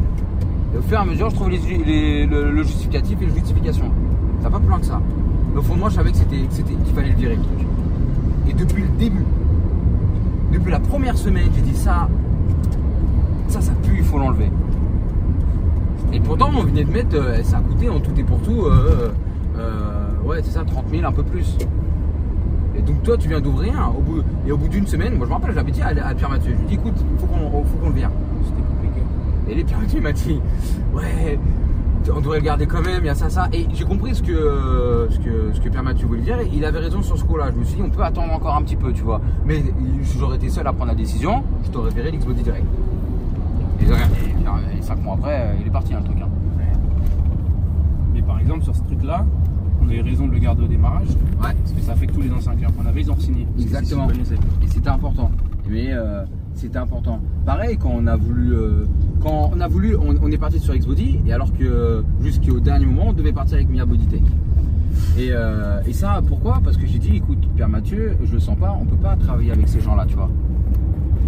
Fur 0.87 0.97
et 0.97 1.01
à 1.01 1.05
mesure, 1.05 1.31
je 1.31 1.35
trouve 1.35 1.49
les, 1.49 2.27
le, 2.27 2.63
justificatif 2.63 3.17
et 3.19 3.25
les 3.25 3.33
justifications. 3.33 3.91
Ça 4.41 4.49
va 4.49 4.51
pas 4.51 4.59
plus 4.59 4.69
loin 4.69 4.79
que 4.79 4.85
ça. 4.85 5.01
Au 5.57 5.61
fond 5.61 5.73
de 5.73 5.79
moi, 5.79 5.89
je 5.89 5.95
savais 5.95 6.11
que 6.11 6.17
c'était, 6.17 6.35
qu'il 6.37 6.93
fallait 6.93 7.09
le 7.09 7.15
virer. 7.15 7.39
Et 8.47 8.53
depuis 8.53 8.83
le 8.83 8.89
début, 8.99 9.25
depuis 10.51 10.71
la 10.71 10.79
première 10.79 11.17
semaine, 11.17 11.49
j'ai 11.55 11.61
dit 11.61 11.75
ça, 11.75 12.07
ça, 13.47 13.61
ça 13.61 13.71
pue, 13.81 13.97
il 13.97 14.03
faut 14.03 14.19
l'enlever. 14.19 14.51
Et 16.13 16.19
pourtant, 16.19 16.51
on 16.55 16.63
venait 16.63 16.83
de 16.83 16.91
mettre, 16.91 17.15
euh, 17.15 17.41
ça 17.41 17.57
a 17.57 17.61
coûté 17.61 17.89
en 17.89 17.99
tout 17.99 18.11
et 18.17 18.23
pour 18.23 18.39
tout, 18.41 18.65
euh, 18.65 19.11
euh, 19.57 20.09
ouais, 20.23 20.41
c'est 20.43 20.51
ça, 20.51 20.63
30 20.63 20.85
000, 20.91 21.03
un 21.03 21.11
peu 21.11 21.23
plus. 21.23 21.57
Et 22.77 22.81
donc 22.83 23.01
toi, 23.01 23.17
tu 23.17 23.27
viens 23.27 23.41
d'ouvrir, 23.41 23.73
hein, 23.79 23.91
et 24.45 24.51
au 24.51 24.57
bout 24.57 24.67
d'une 24.67 24.85
semaine, 24.85 25.15
moi 25.15 25.25
je 25.25 25.31
me 25.31 25.35
rappelle, 25.35 25.55
j'avais 25.55 25.71
dit 25.71 25.81
à, 25.81 25.87
à 25.87 26.13
Pierre 26.13 26.29
Mathieu, 26.29 26.53
je 26.53 26.61
lui 26.61 26.67
dit, 26.67 26.75
écoute, 26.75 26.93
il 26.95 27.19
faut 27.19 27.25
qu'on 27.25 27.89
le 27.89 27.95
vire. 27.95 28.11
C'était. 28.43 28.64
Et 29.47 29.55
les 29.55 29.63
Mathieu 29.63 30.01
m'a 30.01 30.11
dit, 30.11 30.39
ouais, 30.93 31.37
on 32.15 32.19
devrait 32.19 32.39
le 32.39 32.45
garder 32.45 32.65
quand 32.65 32.81
même, 32.81 33.03
il 33.03 33.07
y 33.07 33.09
a 33.09 33.15
ça, 33.15 33.29
ça. 33.29 33.47
Et 33.53 33.67
j'ai 33.73 33.83
compris 33.85 34.15
ce 34.15 34.21
que, 34.23 35.07
ce, 35.09 35.17
que, 35.19 35.53
ce 35.53 35.59
que 35.61 35.69
Pierre 35.69 35.83
Mathieu 35.83 36.07
voulait 36.07 36.21
dire, 36.21 36.39
et 36.39 36.49
il 36.53 36.63
avait 36.65 36.79
raison 36.79 37.01
sur 37.01 37.17
ce 37.17 37.23
coup-là. 37.23 37.51
Je 37.53 37.59
me 37.59 37.63
suis 37.63 37.75
dit, 37.77 37.81
on 37.83 37.89
peut 37.89 38.03
attendre 38.03 38.31
encore 38.33 38.55
un 38.55 38.61
petit 38.63 38.75
peu, 38.75 38.91
tu 38.93 39.03
vois. 39.03 39.21
Mais 39.45 39.63
si 40.03 40.17
j'aurais 40.17 40.37
été 40.37 40.49
seul 40.49 40.65
à 40.67 40.73
prendre 40.73 40.91
la 40.91 40.95
décision, 40.97 41.43
je 41.63 41.69
t'aurais 41.71 41.91
viré 41.91 42.11
l'Xbody 42.11 42.41
direct. 42.43 42.65
Et, 43.81 43.83
et 43.85 43.87
et 44.77 44.81
cinq 44.81 45.01
mois 45.03 45.15
après, 45.15 45.41
euh, 45.41 45.53
il 45.61 45.67
est 45.67 45.71
parti, 45.71 45.93
hein, 45.93 45.99
le 45.99 46.05
truc. 46.05 46.17
hein. 46.21 46.29
Mais 48.13 48.21
par 48.21 48.39
exemple, 48.39 48.63
sur 48.63 48.75
ce 48.75 48.81
truc-là, 48.83 49.25
on 49.83 49.89
a 49.89 49.93
eu 49.93 50.01
raison 50.01 50.27
de 50.27 50.31
le 50.33 50.39
garder 50.39 50.63
au 50.63 50.67
démarrage. 50.67 51.07
Ouais. 51.09 51.53
Parce 51.61 51.71
que 51.75 51.81
ça 51.81 51.95
fait 51.95 52.07
que 52.07 52.13
tous 52.13 52.21
les 52.21 52.31
anciens 52.31 52.55
clients 52.55 52.71
qu'on 52.77 52.85
avait, 52.85 53.01
ils 53.01 53.11
ont 53.11 53.19
signé. 53.19 53.47
Exactement. 53.59 54.07
Et 54.09 54.67
c'était 54.67 54.89
important. 54.89 55.31
Mais 55.69 55.87
euh, 55.91 56.23
c'était 56.53 56.77
important. 56.77 57.19
Pareil 57.45 57.77
quand 57.77 57.91
on 57.93 58.07
a 58.07 58.15
voulu, 58.15 58.53
euh, 58.53 58.85
on 59.25 59.59
a 59.59 59.67
voulu, 59.67 59.95
on, 59.95 60.31
est 60.31 60.37
parti 60.37 60.59
sur 60.59 60.75
Xbody 60.75 61.19
et 61.25 61.33
alors 61.33 61.51
que 61.53 62.03
jusqu'au 62.21 62.59
dernier 62.59 62.85
moment, 62.85 63.07
on 63.09 63.13
devait 63.13 63.33
partir 63.33 63.55
avec 63.55 63.69
Mia 63.69 63.85
Bodytech. 63.85 64.21
Et, 65.17 65.29
euh, 65.31 65.81
et 65.85 65.93
ça, 65.93 66.21
pourquoi? 66.27 66.61
Parce 66.63 66.77
que 66.77 66.85
j'ai 66.85 66.99
dit, 66.99 67.17
écoute, 67.17 67.39
Pierre 67.55 67.69
Mathieu, 67.69 68.15
je 68.23 68.33
le 68.33 68.39
sens 68.39 68.57
pas, 68.57 68.77
on 68.79 68.85
peut 68.85 68.95
pas 68.95 69.15
travailler 69.15 69.51
avec 69.51 69.67
ces 69.67 69.81
gens-là, 69.81 70.05
tu 70.07 70.15
vois. 70.15 70.29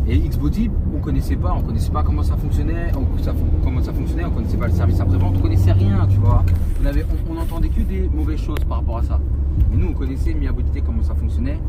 Et 0.07 0.17
Xbody, 0.17 0.69
on 0.95 0.99
connaissait 0.99 1.35
pas, 1.35 1.53
on 1.53 1.61
connaissait 1.61 1.91
pas 1.91 2.01
comment 2.03 2.23
ça 2.23 2.37
fonctionnait, 2.37 2.91
on, 2.95 3.21
ça- 3.21 3.33
comment 3.63 3.81
ça 3.81 3.91
fonctionnait, 3.91 4.23
on 4.23 4.31
connaissait 4.31 4.57
pas 4.57 4.67
le 4.67 4.73
service 4.73 4.99
après-vente, 5.01 5.35
on 5.37 5.41
connaissait 5.41 5.73
rien, 5.73 6.07
tu 6.09 6.17
vois. 6.17 6.43
On, 6.81 6.85
avait, 6.85 7.03
on, 7.03 7.33
on 7.33 7.41
entendait 7.41 7.69
que 7.69 7.81
des 7.81 8.09
mauvaises 8.13 8.39
choses 8.39 8.63
par 8.69 8.77
rapport 8.77 8.99
à 8.99 9.03
ça. 9.03 9.19
Et 9.73 9.75
nous, 9.75 9.87
on 9.89 9.93
connaissait 9.93 10.33
Mia 10.33 10.51
Bodytech, 10.51 10.85
comment 10.85 11.03
ça 11.03 11.15
fonctionnait, 11.15 11.59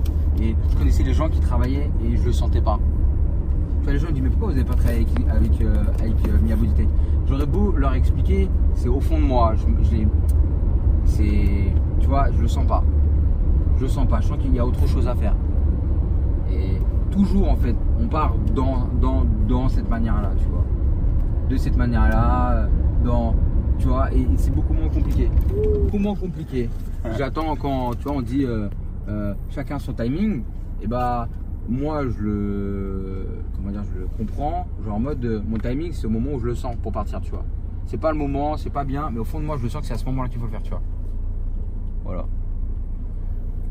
et 0.41 0.55
je 0.71 0.77
connaissais 0.77 1.03
les 1.03 1.15
gens 1.15 1.29
qui 1.29 1.41
travaillaient 1.41 1.91
et 2.05 2.17
je 2.17 2.25
le 2.25 2.33
sentais 2.33 2.61
pas. 2.61 2.79
Vois, 3.83 3.93
les 3.93 3.99
gens 3.99 4.11
disent, 4.11 4.23
mais 4.23 4.31
pourquoi 4.31 4.49
vous 4.49 4.55
n'avez 4.55 4.69
pas 4.69 4.75
travaillé 4.75 5.07
avec, 5.29 5.31
avec, 5.31 5.61
euh, 5.63 5.85
avec 6.01 6.15
euh, 6.29 6.85
J'aurais 7.27 7.47
beau 7.47 7.73
leur 7.73 7.95
expliquer, 7.95 8.49
c'est 8.75 8.89
au 8.89 9.01
fond 9.01 9.19
de 9.19 9.25
moi, 9.25 9.55
je, 9.57 9.97
c'est, 11.05 11.73
tu 12.01 12.07
vois, 12.07 12.31
je 12.31 12.41
le 12.41 12.49
sens 12.49 12.67
pas. 12.67 12.85
Je 13.77 13.83
le 13.83 13.89
sens 13.89 14.07
pas, 14.09 14.21
je 14.21 14.29
sens 14.29 14.39
qu'il 14.39 14.55
y 14.55 14.59
a 14.59 14.67
autre 14.67 14.87
chose 14.87 15.07
à 15.07 15.15
faire. 15.15 15.35
Et 16.51 16.81
toujours 17.11 17.51
en 17.51 17.57
fait, 17.57 17.77
on 18.01 18.07
part 18.09 18.35
dans, 18.55 18.89
dans, 19.01 19.25
dans 19.49 19.69
cette 19.69 19.89
manière-là, 19.89 20.31
tu 20.39 20.45
vois. 20.47 20.65
De 21.49 21.57
cette 21.57 21.77
manière-là, 21.77 22.69
dans, 23.05 23.35
tu 23.79 23.89
vois, 23.89 24.13
et 24.13 24.27
c'est 24.37 24.55
beaucoup 24.55 24.75
moins 24.75 24.89
compliqué. 24.89 25.31
Beaucoup 25.85 25.99
moins 25.99 26.15
compliqué. 26.15 26.69
J'attends 27.17 27.55
quand, 27.57 27.93
tu 27.99 28.05
vois, 28.05 28.17
on 28.17 28.23
dit 28.23 28.45
euh, 28.45 28.69
euh, 29.09 29.35
chacun 29.51 29.79
son 29.79 29.93
timing, 29.93 30.43
et 30.83 30.87
bah 30.87 31.29
moi 31.69 32.03
je 32.09 32.19
le, 32.23 33.27
comment 33.55 33.71
dire, 33.71 33.85
je 33.85 34.01
le 34.01 34.07
comprends. 34.17 34.67
Genre 34.85 34.95
en 34.95 35.01
mode, 35.01 35.25
euh, 35.25 35.41
mon 35.47 35.59
timing 35.59 35.93
c'est 35.93 36.07
au 36.07 36.11
moment 36.11 36.33
où 36.35 36.39
je 36.41 36.47
le 36.47 36.55
sens 36.55 36.75
pour 36.83 36.93
partir, 36.93 37.21
tu 37.21 37.31
vois. 37.31 37.45
C'est 37.87 37.99
pas 38.01 38.11
le 38.13 38.19
moment, 38.19 38.57
c'est 38.57 38.71
pas 38.71 38.85
bien, 38.85 39.11
mais 39.11 39.19
au 39.19 39.25
fond 39.25 39.41
de 39.41 39.45
moi 39.45 39.57
je 39.59 39.63
le 39.63 39.69
sens 39.69 39.83
que 39.83 39.87
c'est 39.89 39.95
à 39.95 39.99
ce 39.99 40.05
moment-là 40.07 40.29
qu'il 40.29 40.39
faut 40.39 40.47
le 40.47 40.51
faire, 40.53 40.63
tu 40.63 40.71
vois. 40.71 40.83
Voilà. 42.05 42.27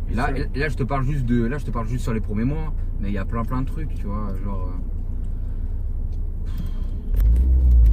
Et 0.10 0.14
là, 0.16 0.30
et 0.56 0.60
là, 0.60 0.70
je 0.70 0.76
te 0.78 0.84
parle 0.84 1.04
juste 1.04 1.26
de, 1.26 1.44
là, 1.46 1.58
je 1.58 1.66
te 1.66 1.72
parle 1.72 1.86
juste 1.88 2.04
sur 2.04 2.14
les 2.14 2.22
premiers 2.22 2.46
mois, 2.46 2.72
mais 3.02 3.10
il 3.10 3.14
y 3.14 3.18
a 3.18 3.26
plein 3.26 3.44
plein 3.44 3.62
de 3.62 3.66
trucs, 3.68 3.94
tu 3.96 4.06
vois, 4.06 4.34
genre. 4.44 4.70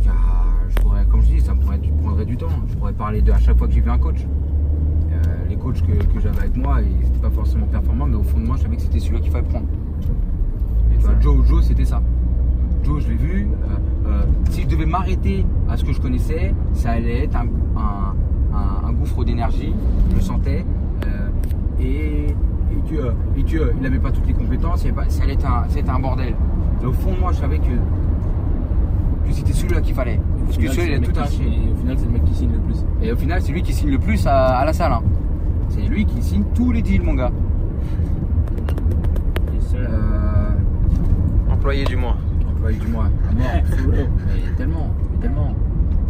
euh, 0.07 0.09
je 0.69 0.75
pourrais, 0.81 1.05
comme 1.07 1.21
je 1.23 1.27
dis, 1.27 1.41
ça 1.41 1.55
me 1.55 1.61
prendrait, 1.61 1.79
du- 1.79 1.91
prendrait 1.93 2.25
du 2.25 2.37
temps. 2.37 2.49
Je 2.69 2.75
pourrais 2.77 2.93
parler 2.93 3.21
de 3.23 3.33
à 3.33 3.39
chaque 3.39 3.57
fois 3.59 3.67
que 3.67 3.73
j'ai 3.75 3.81
vu 3.81 3.91
un 3.91 3.99
coach. 3.99 4.25
Euh, 5.11 5.49
les 5.49 5.57
coachs 5.57 5.83
que, 5.83 5.93
que 6.05 6.21
j'avais 6.21 6.39
avec 6.39 6.57
moi, 6.57 6.81
ils 6.83 6.97
n'étaient 6.99 7.19
pas 7.21 7.31
forcément 7.31 7.67
performants, 7.67 8.07
mais 8.07 8.17
au 8.17 8.23
fond 8.23 8.39
de 8.39 8.47
moi, 8.47 8.57
je 8.57 8.63
savais 8.63 8.77
que 8.77 8.83
c'était 8.83 9.01
celui 9.01 9.21
qu'il 9.21 9.31
fallait 9.33 9.47
prendre. 9.49 9.67
Et 11.05 11.13
vois, 11.13 11.21
Joe, 11.21 11.47
Joe, 11.47 11.65
c'était 11.65 11.85
ça. 11.85 12.01
Joe, 12.83 13.03
je 13.03 13.09
l'ai 13.09 13.15
vu. 13.17 13.47
euh, 14.07 14.09
euh, 14.09 14.23
si 14.51 14.63
je 14.63 14.69
devais 14.69 14.87
m'arrêter 14.87 15.45
à 15.71 15.77
ce 15.77 15.85
que 15.85 15.93
je 15.93 16.01
connaissais, 16.01 16.55
ça 16.75 16.91
allait 16.93 17.25
être 17.25 17.37
un, 17.37 17.47
un- 17.81 18.15
un- 18.57 18.89
un 18.89 18.93
gouffre 18.93 19.25
d'énergie. 19.25 19.73
Je 20.11 20.15
le 20.17 20.21
sentais. 20.21 20.65
euh, 21.07 21.29
et, 21.81 22.27
et 22.29 22.91
que, 22.91 23.13
et 23.39 23.43
que, 23.43 23.57
euh, 23.57 23.73
il 23.77 23.83
n'avait 23.83 23.99
pas 23.99 24.11
toutes 24.13 24.27
les 24.27 24.33
compétences. 24.35 24.85
pas- 24.85 25.09
ça, 25.09 25.23
allait 25.25 25.35
être 25.35 25.47
un, 25.47 25.65
ça 25.69 25.73
allait 25.73 25.81
être 25.81 25.91
un 25.95 25.99
bordel. 26.01 26.35
Et 26.83 26.87
au 26.87 26.93
fond, 26.93 27.13
de 27.15 27.21
moi, 27.21 27.33
je 27.33 27.39
savais 27.41 27.59
que, 27.59 27.65
que 27.65 29.33
c'était 29.33 29.53
celui-là 29.53 29.81
qu'il 29.81 29.95
fallait. 29.95 30.21
Parce 30.45 30.59
que 30.59 30.69
celui-là, 30.69 30.85
il 30.85 30.93
a 30.93 30.95
c'est 30.97 31.01
le 31.01 31.01
tout 31.01 31.07
mec 31.07 31.13
qui 31.15 31.19
arraché. 31.21 31.37
signe- 31.37 31.73
Au 31.73 31.77
final, 31.81 31.99
c'est 31.99 32.07
le 32.07 32.13
mec 32.13 32.25
qui 32.25 32.35
signe 32.35 32.53
le 32.53 32.59
plus. 32.59 32.85
Et 33.03 33.13
au 33.13 33.17
final, 33.17 33.43
c'est 33.43 33.53
lui 33.53 33.63
qui 33.63 33.73
signe 33.73 33.91
le 33.91 33.99
plus 33.99 34.27
à, 34.27 34.47
à 34.59 34.65
la 34.65 34.73
salle. 34.73 34.93
hein. 34.93 35.03
C'est 35.71 35.83
lui 35.89 36.05
qui 36.05 36.23
signe 36.23 36.45
tous 36.55 36.71
les 36.73 36.83
deals, 36.83 37.03
mon 37.03 37.15
gars. 37.15 37.31
Et. 39.55 39.77
Euh, 39.77 40.44
Employé 41.65 41.85
du 41.87 41.97
mois. 41.97 42.17
employé 42.47 42.77
du 42.79 42.87
mois, 42.89 43.07
à 43.07 43.33
mort, 43.33 43.67
solo. 43.79 43.93
Mais 44.27 44.55
tellement, 44.59 44.91
mais 45.13 45.19
tellement. 45.19 45.55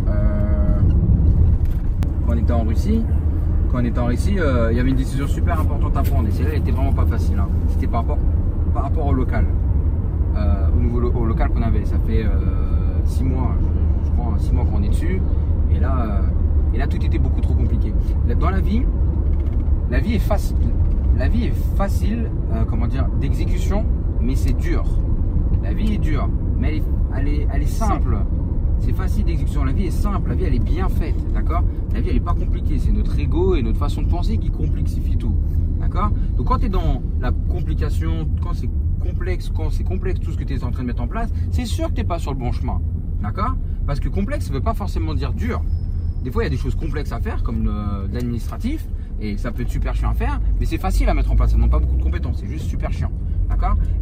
Euh, 0.08 0.80
quand 2.26 2.32
on 2.34 2.36
était 2.36 2.52
en 2.52 2.62
Russie, 2.64 3.04
quand 3.70 3.78
on 3.80 3.84
était 3.84 4.00
en 4.00 4.06
Russie, 4.06 4.34
euh, 4.40 4.72
il 4.72 4.76
y 4.76 4.80
avait 4.80 4.90
une 4.90 4.96
décision 4.96 5.28
super 5.28 5.60
importante 5.60 5.96
à 5.96 6.02
prendre. 6.02 6.26
Et 6.26 6.32
celle-là, 6.32 6.50
elle 6.54 6.58
était 6.58 6.72
vraiment 6.72 6.92
pas 6.92 7.06
facile. 7.06 7.38
hein. 7.38 7.46
C'était 7.68 7.86
par 7.86 8.00
rapport, 8.00 8.18
par 8.74 8.82
rapport 8.82 9.06
au 9.06 9.12
local. 9.12 9.44
Euh, 10.36 10.66
au 10.76 10.80
nouveau 10.80 10.98
lo- 10.98 11.12
au 11.12 11.24
local 11.24 11.50
qu'on 11.50 11.62
avait. 11.62 11.84
Ça 11.84 11.98
fait 12.04 12.26
6 13.04 13.22
mois, 13.22 13.52
je, 13.60 14.06
je 14.08 14.10
crois, 14.10 14.34
6 14.38 14.52
mois 14.52 14.64
qu'on 14.64 14.82
est 14.82 14.88
dessus. 14.88 15.22
Et 15.72 15.78
là, 15.78 16.20
euh, 16.20 16.74
et 16.74 16.78
là, 16.78 16.88
tout 16.88 16.96
était 16.96 17.18
beaucoup 17.18 17.40
trop 17.40 17.54
compliqué. 17.54 17.94
Là, 18.26 18.34
Dans 18.34 18.50
la 18.50 18.58
vie, 18.60 18.82
la 19.88 20.00
vie 20.00 20.14
est 20.14 20.18
facile. 20.18 20.56
La 21.16 21.28
vie 21.28 21.44
est 21.44 21.76
facile, 21.76 22.28
euh, 22.52 22.64
comment 22.68 22.88
dire, 22.88 23.06
d'exécution, 23.20 23.84
mais 24.20 24.34
c'est 24.34 24.54
dur. 24.54 24.84
La 25.64 25.72
vie 25.72 25.94
est 25.94 25.98
dure, 25.98 26.28
mais 26.58 26.68
elle 26.68 26.74
est, 26.76 26.82
elle 27.16 27.28
est, 27.28 27.48
elle 27.52 27.62
est 27.62 27.66
simple. 27.66 28.18
C'est 28.80 28.92
facile 28.92 29.24
d'exécution. 29.24 29.64
La 29.64 29.72
vie 29.72 29.86
est 29.86 29.90
simple, 29.90 30.28
la 30.28 30.34
vie 30.34 30.44
elle 30.44 30.54
est 30.54 30.64
bien 30.64 30.90
faite, 30.90 31.16
d'accord? 31.32 31.64
La 31.94 32.02
vie 32.02 32.10
elle 32.10 32.16
est 32.16 32.20
pas 32.20 32.34
compliquée. 32.34 32.78
C'est 32.78 32.92
notre 32.92 33.18
ego 33.18 33.54
et 33.54 33.62
notre 33.62 33.78
façon 33.78 34.02
de 34.02 34.08
penser 34.08 34.36
qui 34.36 34.50
complexifie 34.50 35.16
tout, 35.16 35.34
d'accord? 35.80 36.10
Donc 36.36 36.48
quand 36.48 36.58
tu 36.58 36.66
es 36.66 36.68
dans 36.68 37.00
la 37.18 37.32
complication, 37.32 38.28
quand 38.42 38.52
c'est 38.52 38.68
complexe, 39.00 39.50
quand 39.54 39.70
c'est 39.70 39.84
complexe 39.84 40.20
tout 40.20 40.32
ce 40.32 40.36
que 40.36 40.44
tu 40.44 40.52
es 40.52 40.62
en 40.64 40.70
train 40.70 40.82
de 40.82 40.88
mettre 40.88 41.02
en 41.02 41.08
place, 41.08 41.30
c'est 41.50 41.64
sûr 41.64 41.88
que 41.88 41.94
tu 41.94 42.04
pas 42.04 42.18
sur 42.18 42.32
le 42.32 42.38
bon 42.38 42.52
chemin, 42.52 42.82
d'accord? 43.22 43.56
Parce 43.86 44.00
que 44.00 44.10
complexe, 44.10 44.46
ça 44.46 44.52
veut 44.52 44.60
pas 44.60 44.74
forcément 44.74 45.14
dire 45.14 45.32
dur. 45.32 45.62
Des 46.22 46.30
fois, 46.30 46.42
il 46.42 46.46
y 46.46 46.48
a 46.48 46.50
des 46.50 46.58
choses 46.58 46.74
complexes 46.74 47.12
à 47.12 47.20
faire, 47.20 47.42
comme 47.42 47.70
l'administratif, 48.12 48.86
et 49.20 49.38
ça 49.38 49.50
peut 49.50 49.62
être 49.62 49.70
super 49.70 49.94
chiant 49.94 50.10
à 50.10 50.14
faire, 50.14 50.40
mais 50.60 50.66
c'est 50.66 50.78
facile 50.78 51.08
à 51.08 51.14
mettre 51.14 51.32
en 51.32 51.36
place. 51.36 51.50
Ça 51.50 51.56
demande 51.56 51.70
pas 51.70 51.78
beaucoup 51.78 51.96
de 51.96 52.02
compétences, 52.02 52.38
c'est 52.40 52.48
juste 52.48 52.66
super 52.66 52.92
chiant. 52.92 53.12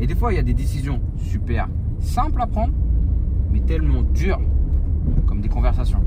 Et 0.01 0.07
des 0.07 0.15
fois, 0.15 0.33
il 0.33 0.37
y 0.37 0.39
a 0.39 0.43
des 0.43 0.55
décisions 0.55 1.01
super 1.17 1.69
simples 2.01 2.41
à 2.41 2.47
prendre, 2.47 2.73
mais 3.53 3.61
tellement 3.61 4.03
dures, 4.03 4.41
comme 5.27 5.41
des 5.41 5.49
conversations. 5.49 6.03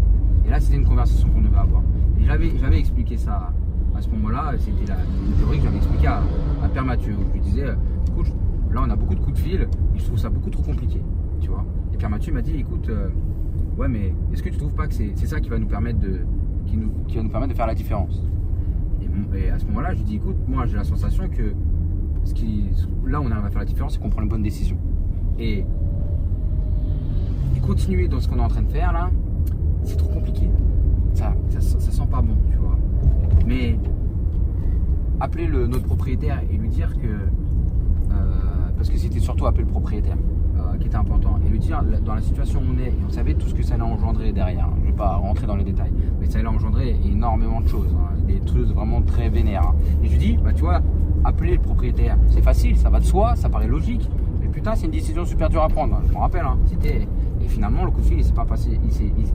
Et 0.45 0.49
là, 0.49 0.59
c'était 0.59 0.77
une 0.77 0.85
conversation 0.85 1.29
qu'on 1.29 1.41
devait 1.41 1.57
avoir. 1.57 1.81
Et 2.19 2.25
j'avais, 2.25 2.79
expliqué 2.79 3.17
ça 3.17 3.51
à 3.95 4.01
ce 4.01 4.09
moment-là, 4.09 4.53
c'était 4.57 4.91
la 4.91 4.97
une 5.25 5.33
théorie 5.37 5.57
que 5.59 5.63
j'avais 5.63 5.77
expliqué 5.77 6.07
à, 6.07 6.21
à 6.63 6.67
Père 6.67 6.83
Mathieu, 6.83 7.15
je 7.27 7.33
lui 7.33 7.39
disais, 7.39 7.65
euh, 7.65 7.75
écoute, 8.09 8.27
là, 8.71 8.81
on 8.85 8.89
a 8.89 8.95
beaucoup 8.95 9.15
de 9.15 9.21
coups 9.21 9.33
de 9.33 9.39
fil, 9.39 9.61
et 9.61 9.99
je 9.99 10.03
trouve 10.03 10.17
ça 10.17 10.29
beaucoup 10.29 10.49
trop 10.49 10.63
compliqué, 10.63 11.01
tu 11.39 11.49
vois. 11.49 11.63
Et 11.93 11.97
Père 11.97 12.09
Mathieu 12.09 12.33
m'a 12.33 12.41
dit, 12.41 12.57
écoute, 12.57 12.89
euh, 12.89 13.09
ouais, 13.77 13.87
mais 13.87 14.13
est-ce 14.33 14.43
que 14.43 14.49
tu 14.49 14.57
trouves 14.57 14.73
pas 14.73 14.87
que 14.87 14.93
c'est, 14.93 15.15
ça 15.25 15.39
qui 15.39 15.49
va 15.49 15.57
nous 15.57 15.67
permettre 15.67 15.99
de, 15.99 16.21
qui 16.65 17.15
va 17.15 17.23
nous 17.23 17.29
permettre 17.29 17.53
de 17.53 17.57
faire 17.57 17.67
la 17.67 17.75
différence? 17.75 18.21
Et, 19.01 19.37
et 19.37 19.49
à 19.49 19.59
ce 19.59 19.65
moment-là, 19.65 19.93
je 19.93 19.99
lui 19.99 20.03
dis, 20.03 20.15
écoute, 20.15 20.35
moi, 20.47 20.65
j'ai 20.65 20.75
la 20.75 20.83
sensation 20.83 21.29
que 21.29 21.53
ce 22.25 22.33
qui, 22.33 22.65
là, 23.05 23.21
on 23.21 23.31
arrive 23.31 23.45
à 23.45 23.49
faire 23.49 23.59
la 23.59 23.65
différence, 23.65 23.93
c'est 23.93 23.99
qu'on 23.99 24.09
prend 24.09 24.21
les 24.21 24.27
bonnes 24.27 24.43
décisions. 24.43 24.77
Et, 25.39 25.65
continuer 27.65 28.07
dans 28.07 28.19
ce 28.19 28.27
qu'on 28.27 28.37
est 28.37 28.43
en 28.43 28.47
train 28.47 28.61
de 28.61 28.69
faire 28.69 28.93
là, 28.93 29.09
c'est 29.83 29.97
trop 29.97 30.09
compliqué. 30.09 30.47
Ça, 31.15 31.33
ça, 31.49 31.79
sent 31.79 32.07
pas 32.11 32.21
bon, 32.21 32.35
tu 32.51 32.57
vois. 32.57 32.77
Mais 33.47 33.79
appeler 35.19 35.47
le, 35.47 35.65
notre 35.65 35.85
propriétaire 35.85 36.41
et 36.51 36.57
lui 36.57 36.69
dire 36.69 36.95
que, 36.95 37.07
euh, 37.07 38.13
parce 38.77 38.89
que 38.89 38.97
c'était 38.99 39.19
surtout 39.19 39.47
appeler 39.47 39.63
le 39.63 39.69
propriétaire 39.69 40.17
euh, 40.57 40.77
qui 40.77 40.85
était 40.85 40.95
important, 40.95 41.39
et 41.43 41.49
lui 41.49 41.57
dire 41.57 41.81
dans 42.05 42.13
la 42.13 42.21
situation 42.21 42.59
où 42.59 42.75
on 42.75 42.79
est, 42.79 42.89
et 42.89 43.03
on 43.03 43.09
savait 43.09 43.33
tout 43.33 43.47
ce 43.47 43.55
que 43.55 43.63
ça 43.63 43.73
allait 43.73 43.83
engendrer 43.83 44.31
derrière. 44.31 44.69
Je 44.81 44.91
vais 44.91 44.95
pas 44.95 45.15
rentrer 45.15 45.47
dans 45.47 45.55
les 45.55 45.63
détails, 45.63 45.91
mais 46.19 46.29
ça 46.29 46.37
allait 46.39 46.47
engendrer 46.47 46.95
énormément 47.03 47.61
de 47.61 47.67
choses, 47.67 47.95
hein, 47.95 48.14
trucs 48.45 48.67
vraiment 48.67 49.01
très 49.01 49.29
vénères. 49.29 49.63
hein. 49.69 49.75
Et 50.03 50.07
je 50.07 50.11
lui 50.13 50.19
dis, 50.19 50.37
bah 50.43 50.53
tu 50.53 50.61
vois, 50.61 50.81
appeler 51.23 51.53
le 51.55 51.61
propriétaire, 51.61 52.17
c'est 52.29 52.41
facile, 52.41 52.77
ça 52.77 52.89
va 52.89 52.99
de 52.99 53.05
soi, 53.05 53.35
ça 53.35 53.49
paraît 53.49 53.67
logique, 53.67 54.09
mais 54.41 54.47
putain, 54.47 54.75
c'est 54.75 54.85
une 54.85 54.91
décision 54.91 55.25
super 55.25 55.49
dure 55.49 55.63
à 55.63 55.69
prendre. 55.69 55.99
Je 56.07 56.13
me 56.13 56.17
rappelle, 56.19 56.45
hein, 56.45 56.57
c'était. 56.67 57.07
Et 57.41 57.47
finalement, 57.47 57.83
le 57.85 57.91
coup 57.91 58.01
de 58.01 58.05
fil, 58.05 58.17
il 58.19 58.23
s'est 58.23 58.33
pas 58.33 58.45
passé. 58.45 58.79
Il 58.83 58.91
il- 59.19 59.25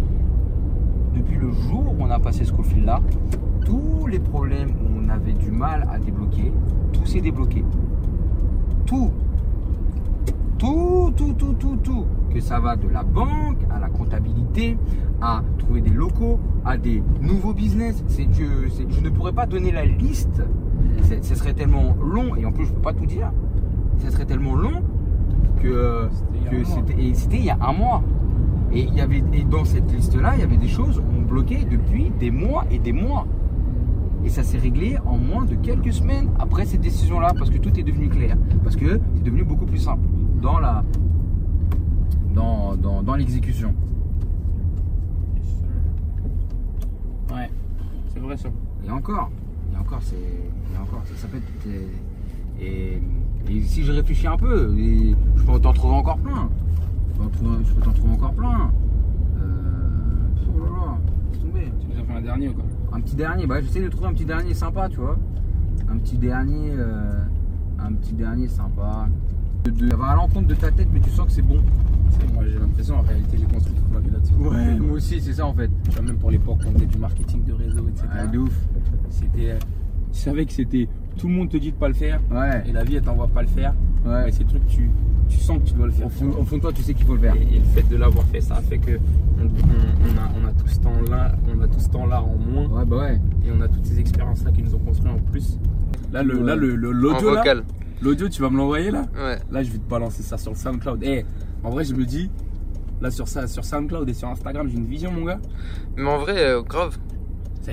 depuis 1.14 1.36
le 1.36 1.50
jour 1.50 1.84
où 1.98 2.02
on 2.02 2.10
a 2.10 2.18
passé 2.18 2.44
ce 2.44 2.52
fil 2.62 2.84
là, 2.84 3.00
tous 3.64 4.06
les 4.06 4.18
problèmes 4.20 4.70
où 4.70 5.04
on 5.04 5.08
avait 5.08 5.32
du 5.32 5.50
mal 5.50 5.86
à 5.92 5.98
débloquer, 5.98 6.52
tout 6.92 7.04
s'est 7.06 7.20
débloqué. 7.20 7.64
Tout. 8.86 9.10
Tout, 10.58 11.12
tout, 11.16 11.32
tout, 11.38 11.54
tout, 11.54 11.76
tout. 11.82 12.04
Que 12.32 12.40
ça 12.40 12.60
va 12.60 12.76
de 12.76 12.88
la 12.88 13.02
banque 13.02 13.58
à 13.74 13.78
la 13.80 13.88
comptabilité, 13.88 14.76
à 15.20 15.42
trouver 15.58 15.80
des 15.80 15.90
locaux, 15.90 16.38
à 16.64 16.76
des 16.76 17.02
nouveaux 17.20 17.54
business. 17.54 18.02
C'est 18.08 18.26
je 18.32 19.00
ne 19.00 19.08
pourrais 19.10 19.32
pas 19.32 19.46
donner 19.46 19.72
la 19.72 19.84
liste. 19.84 20.42
Ce 21.22 21.34
serait 21.34 21.54
tellement 21.54 21.96
long 22.02 22.36
et 22.36 22.44
en 22.44 22.52
plus 22.52 22.66
je 22.66 22.72
peux 22.72 22.80
pas 22.80 22.92
tout 22.92 23.06
dire. 23.06 23.32
Ce 23.98 24.10
serait 24.10 24.24
tellement 24.26 24.54
long 24.54 24.82
que 25.62 26.08
C'était 26.10 26.38
il 26.38 26.44
y 26.44 26.48
a 26.48 26.50
que 26.50 26.56
un 26.56 26.62
mois. 26.62 26.76
c'était 26.76 27.02
et 27.02 27.38
il 27.38 27.44
y 27.44 27.50
a 27.50 27.58
un 27.60 27.72
mois. 27.72 28.02
Et 28.72 28.80
il 28.82 28.94
y 28.94 29.00
avait 29.00 29.22
et 29.32 29.44
dans 29.44 29.64
cette 29.64 29.90
liste 29.92 30.14
là, 30.20 30.34
il 30.36 30.40
y 30.40 30.44
avait 30.44 30.56
des 30.56 30.68
choses 30.68 31.00
qu'on 31.00 31.22
bloquait 31.22 31.64
depuis 31.70 32.10
des 32.18 32.30
mois 32.30 32.64
et 32.70 32.78
des 32.78 32.92
mois. 32.92 33.26
Et 34.24 34.28
ça 34.28 34.42
s'est 34.42 34.58
réglé 34.58 34.98
en 35.06 35.16
moins 35.16 35.44
de 35.46 35.54
quelques 35.54 35.92
semaines 35.92 36.28
après 36.38 36.66
cette 36.66 36.82
décision 36.82 37.20
là 37.20 37.32
parce 37.36 37.50
que 37.50 37.58
tout 37.58 37.78
est 37.80 37.82
devenu 37.82 38.08
clair, 38.08 38.36
parce 38.62 38.76
que 38.76 39.00
c'est 39.16 39.24
devenu 39.24 39.44
beaucoup 39.44 39.64
plus 39.66 39.78
simple 39.78 40.06
dans 40.42 40.58
la 40.58 40.84
dans, 42.34 42.76
dans, 42.76 43.02
dans 43.02 43.14
l'exécution. 43.16 43.74
Ouais, 47.32 47.50
c'est 48.12 48.19
vrai 48.30 48.36
ça. 48.42 48.48
Et 48.86 48.90
encore, 48.90 49.30
et 49.72 49.76
encore, 49.76 50.00
c'est, 50.02 50.16
et 50.16 50.78
encore, 50.80 51.02
ça, 51.04 51.14
ça 51.16 51.28
peut 51.28 51.38
être. 51.38 51.44
Et, 52.60 53.00
si 53.64 53.82
je 53.84 53.92
réfléchis 53.92 54.26
un 54.26 54.36
peu, 54.36 54.76
et 54.78 55.14
je 55.36 55.42
peux 55.42 55.58
t'en 55.58 55.72
trouver 55.72 55.94
encore 55.94 56.18
plein. 56.18 56.48
Je 57.14 57.72
peux, 57.74 57.80
t'en 57.82 57.92
trouver 57.92 58.12
encore 58.14 58.32
plein. 58.32 58.70
Euh, 59.38 60.52
oh 60.56 60.58
là 60.60 60.66
là, 60.66 60.98
laisse 61.32 61.40
tomber. 61.40 61.72
Tu 61.80 61.86
nous 61.88 62.00
as 62.00 62.04
fait 62.04 62.12
un 62.12 62.20
dernier 62.22 62.48
ou 62.48 62.54
quoi? 62.54 62.64
Un 62.92 63.00
petit 63.00 63.16
dernier, 63.16 63.46
bah 63.46 63.60
j'essaie 63.60 63.82
de 63.82 63.88
trouver 63.88 64.08
un 64.08 64.12
petit 64.12 64.24
dernier 64.24 64.54
sympa, 64.54 64.88
tu 64.88 64.98
vois. 64.98 65.16
Un 65.88 65.98
petit 65.98 66.18
dernier, 66.18 66.70
euh, 66.72 67.22
un 67.78 67.92
petit 67.94 68.12
dernier 68.12 68.48
sympa. 68.48 69.08
De, 69.64 69.70
de- 69.70 69.90
ça 69.90 69.96
va 69.96 70.06
à 70.08 70.16
l'encontre 70.16 70.46
de 70.46 70.54
ta 70.54 70.70
tête, 70.70 70.88
mais 70.92 71.00
tu 71.00 71.10
sens 71.10 71.26
que 71.26 71.32
c'est 71.32 71.42
bon. 71.42 71.62
Moi 72.34 72.44
j'ai 72.46 72.58
l'impression 72.58 72.96
en 72.96 73.02
réalité 73.02 73.36
j'ai 73.38 73.46
construit 73.54 73.74
toute 73.74 73.92
ma 73.92 73.98
vie 74.00 74.10
là-dessus. 74.10 74.32
moi 74.80 74.92
aussi, 74.96 75.20
c'est 75.20 75.32
ça 75.34 75.46
en 75.46 75.54
fait. 75.54 75.70
Tu 75.84 75.90
vois, 75.90 76.02
même 76.02 76.16
pour 76.18 76.30
l'époque 76.30 76.58
on 76.66 76.72
faisait 76.72 76.86
du 76.86 76.98
marketing 76.98 77.44
de 77.44 77.52
réseau, 77.52 77.86
etc. 77.88 78.06
Ouais, 78.22 78.28
de 78.32 78.38
ouf. 78.38 78.54
C'était. 79.10 79.50
euh, 79.50 79.58
Tu 80.12 80.18
savais 80.20 80.44
que 80.46 80.52
c'était. 80.52 80.88
Tout 81.16 81.28
le 81.28 81.34
monde 81.34 81.48
te 81.50 81.56
dit 81.56 81.70
de 81.72 81.76
pas 81.76 81.88
le 81.88 81.94
faire. 81.94 82.20
Ouais, 82.30 82.62
Et 82.66 82.72
la 82.72 82.84
vie 82.84 82.96
elle 82.96 83.02
t'envoie 83.02 83.28
pas 83.28 83.42
le 83.42 83.48
faire. 83.48 83.74
ouais. 84.06 84.24
Mais 84.26 84.32
ces 84.32 84.44
trucs 84.44 84.66
tu, 84.68 84.88
tu 85.28 85.38
sens 85.38 85.58
que 85.58 85.64
tu 85.68 85.74
dois 85.74 85.86
le 85.86 85.92
faire. 85.92 86.06
Au 86.06 86.10
fond, 86.10 86.30
au 86.38 86.44
fond 86.44 86.56
de 86.56 86.62
toi, 86.62 86.72
tu 86.72 86.82
sais 86.82 86.94
qu'il 86.94 87.04
faut 87.06 87.14
le 87.14 87.20
faire. 87.20 87.34
Et, 87.36 87.42
et 87.56 87.58
le 87.58 87.64
fait 87.64 87.86
de 87.88 87.96
l'avoir 87.96 88.24
fait, 88.26 88.40
ça 88.40 88.56
a 88.56 88.60
fait 88.62 88.78
que 88.78 88.92
on, 89.38 89.44
on- 89.44 89.46
on 89.46 90.18
a, 90.18 90.30
on 90.42 90.48
a 90.48 90.52
tout 90.52 90.68
ce 90.68 90.78
temps-là, 90.80 91.32
on 91.54 91.60
a 91.60 91.66
tout 91.68 91.80
ce 91.80 91.88
temps-là 91.90 92.22
en 92.22 92.36
moins, 92.36 92.68
Ouais, 92.78 92.84
bah 92.86 92.96
ouais. 92.98 93.20
et 93.44 93.50
on 93.56 93.60
a 93.60 93.68
toutes 93.68 93.84
ces 93.86 93.98
expériences-là 94.00 94.50
qui 94.52 94.62
nous 94.62 94.74
ont 94.74 94.78
construit 94.78 95.10
en 95.10 95.18
plus. 95.18 95.58
Là, 96.12 96.22
le, 96.22 96.40
là, 96.42 96.56
le, 96.56 96.74
l'audio, 96.74 97.30
là, 97.32 97.38
vocal. 97.40 97.62
l'audio, 98.02 98.28
tu 98.28 98.40
vas 98.42 98.50
me 98.50 98.56
l'envoyer 98.56 98.90
là. 98.90 99.02
Ouais. 99.14 99.38
Là, 99.50 99.62
je 99.62 99.70
vais 99.70 99.78
te 99.78 99.88
balancer 99.88 100.22
ça 100.22 100.36
sur 100.38 100.50
le 100.52 100.56
SoundCloud. 100.56 101.00
Eh, 101.02 101.24
en 101.64 101.70
vrai, 101.70 101.84
je 101.84 101.94
me 101.94 102.04
dis, 102.04 102.30
là 103.00 103.10
sur 103.10 103.28
ça, 103.28 103.46
sur 103.46 103.64
SoundCloud 103.64 104.08
et 104.08 104.14
sur 104.14 104.28
Instagram, 104.28 104.68
j'ai 104.68 104.76
une 104.76 104.86
vision, 104.86 105.10
mon 105.12 105.24
gars. 105.24 105.40
Mais 105.96 106.08
en 106.10 106.18
vrai, 106.18 106.38
euh, 106.38 106.62
grave. 106.62 106.98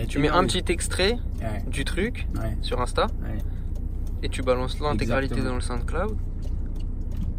Tu 0.09 0.19
mets 0.19 0.29
un 0.29 0.43
petit 0.43 0.63
extrait 0.71 1.17
Ouais, 1.41 1.63
du 1.71 1.85
truc 1.85 2.27
ouais, 2.35 2.57
sur 2.61 2.79
Insta 2.81 3.07
ouais. 3.23 3.37
et 4.21 4.29
tu 4.29 4.41
balances 4.43 4.79
l'intégralité 4.79 5.41
dans 5.41 5.55
le 5.55 5.61
SoundCloud. 5.61 6.15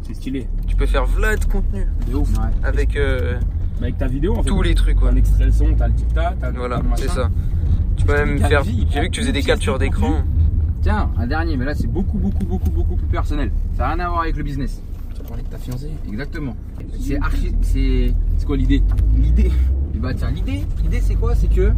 C'est 0.01 0.13
stylé. 0.15 0.47
Tu 0.67 0.75
peux 0.75 0.87
faire 0.87 1.05
v'là 1.05 1.35
de 1.35 1.45
contenu 1.45 1.85
De 2.09 2.15
ouf. 2.15 2.29
Ouais. 2.37 2.45
avec 2.63 2.95
euh, 2.95 3.39
Mais 3.79 3.87
avec 3.87 3.97
ta 3.99 4.07
vidéo, 4.07 4.35
en 4.37 4.43
fait. 4.43 4.49
tous 4.49 4.61
les 4.63 4.73
trucs. 4.73 4.97
T'as 4.99 5.05
Ouais. 5.05 5.11
un 5.11 5.15
extrait 5.15 5.45
le 5.45 5.51
son, 5.51 5.75
t'as 5.75 5.87
le 5.87 5.93
dictat, 5.93 6.35
t'as 6.39 6.49
le 6.51 6.57
Voilà, 6.57 6.81
t'as 6.81 6.95
c'est 6.95 7.09
ça. 7.09 7.29
Tu 7.95 8.05
peux 8.05 8.13
même 8.13 8.39
faire. 8.39 8.63
J'ai 8.63 8.71
vu 9.01 9.07
que 9.07 9.11
tu 9.11 9.21
faisais 9.21 9.31
des 9.31 9.43
captures 9.43 9.77
d'écran. 9.77 10.23
Tiens, 10.81 11.11
un 11.17 11.27
dernier, 11.27 11.55
mais 11.55 11.65
là 11.65 11.75
c'est 11.75 11.87
beaucoup, 11.87 12.17
beaucoup, 12.17 12.45
beaucoup, 12.45 12.71
beaucoup 12.71 12.95
plus 12.95 13.07
personnel. 13.07 13.51
Ça 13.77 13.83
n'a 13.83 13.93
rien 13.93 13.99
à 14.05 14.09
voir 14.09 14.21
avec 14.21 14.35
le 14.37 14.43
business. 14.43 14.81
Tu 15.19 15.25
as 15.25 15.27
parlé 15.27 15.43
de 15.43 15.47
ta 15.49 15.57
fiancée. 15.57 15.89
Exactement. 16.07 16.55
C'est 16.99 17.17
archi. 17.19 17.53
C'est 17.61 18.13
C'est 18.37 18.45
quoi 18.45 18.57
l'idée? 18.57 18.81
L'idée? 19.15 19.51
Bah 19.95 20.13
tiens, 20.13 20.31
l'idée, 20.31 20.61
l'idée 20.81 21.01
c'est 21.01 21.15
quoi? 21.15 21.35
C'est 21.35 21.53
que 21.53 21.71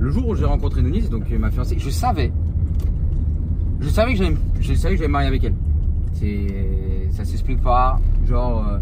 le 0.00 0.10
jour 0.10 0.28
où 0.28 0.34
j'ai 0.34 0.44
rencontré 0.44 0.82
Denise, 0.82 1.08
donc 1.08 1.24
euh, 1.30 1.38
ma 1.38 1.50
fiancée, 1.50 1.76
je 1.78 1.88
savais. 1.90 2.32
Je 3.80 3.88
savais 3.88 4.12
que 4.14 4.18
j'allais, 4.18 4.30
me- 4.32 5.08
marier 5.08 5.28
avec 5.28 5.44
elle. 5.44 5.54
C'est, 6.14 7.08
ça 7.12 7.24
s'explique 7.24 7.62
pas. 7.62 8.00
Genre, 8.28 8.66
euh, 8.66 8.78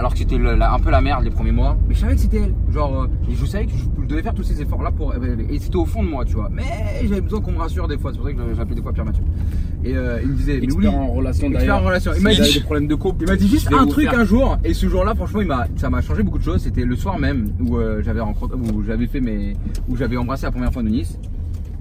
alors 0.00 0.14
que 0.14 0.18
c'était 0.18 0.36
un 0.36 0.78
peu 0.78 0.90
la 0.90 1.02
merde 1.02 1.24
les 1.24 1.30
premiers 1.30 1.52
mois, 1.52 1.76
mais 1.86 1.94
je 1.94 2.00
savais 2.00 2.14
que 2.14 2.20
c'était 2.22 2.38
elle. 2.38 2.54
Genre, 2.72 3.02
euh, 3.02 3.30
et 3.30 3.34
je 3.34 3.44
savais 3.44 3.66
que 3.66 3.72
je, 3.72 4.06
devais 4.06 4.22
faire 4.22 4.32
tous 4.32 4.42
ces 4.42 4.62
efforts 4.62 4.82
là 4.82 4.90
pour. 4.90 5.14
Et 5.14 5.58
c'était 5.58 5.76
au 5.76 5.84
fond 5.84 6.02
de 6.02 6.08
moi, 6.08 6.24
tu 6.24 6.36
vois. 6.36 6.48
Mais 6.50 6.64
j'avais 7.06 7.20
besoin 7.20 7.42
qu'on 7.42 7.52
me 7.52 7.58
rassure 7.58 7.86
des 7.86 7.98
fois. 7.98 8.10
C'est 8.10 8.18
pour 8.18 8.26
ça 8.26 8.32
que 8.32 8.54
j'appelais 8.56 8.76
des 8.76 8.82
fois 8.82 8.94
Pierre 8.94 9.04
Mathieu. 9.04 9.22
Et 9.84 9.94
euh, 9.94 10.20
il 10.22 10.28
me 10.28 10.34
disait, 10.34 10.58
mais 10.58 10.72
oui, 10.72 10.88
en 10.88 11.08
relation 11.08 11.50
d'ailleurs. 11.50 11.82
en 11.82 11.84
relation. 11.84 12.12
Il 12.16 12.22
m'a 12.22 12.32
dit, 12.32 12.54
des 12.54 12.60
problèmes 12.60 12.86
de 12.86 12.94
couple. 12.94 13.24
il 13.24 13.28
m'a 13.28 13.36
dit 13.36 13.46
juste 13.46 13.70
un 13.70 13.86
truc 13.86 14.08
un 14.08 14.24
jour 14.24 14.56
et 14.64 14.72
ce 14.72 14.88
jour-là 14.88 15.14
franchement 15.14 15.42
il 15.42 15.46
m'a 15.46 15.66
ça 15.76 15.90
m'a 15.90 16.00
changé 16.00 16.22
beaucoup 16.22 16.38
de 16.38 16.44
choses. 16.44 16.62
C'était 16.62 16.84
le 16.84 16.96
soir 16.96 17.18
même 17.18 17.52
où 17.60 17.76
euh, 17.76 18.00
j'avais 18.02 18.20
rencontré 18.20 18.56
où 18.56 18.82
j'avais 18.82 19.06
fait 19.06 19.20
mes 19.20 19.54
où 19.86 19.96
j'avais 19.96 20.16
embrassé 20.16 20.46
la 20.46 20.50
première 20.50 20.72
fois 20.72 20.82
de 20.82 20.88
Nice 20.88 21.18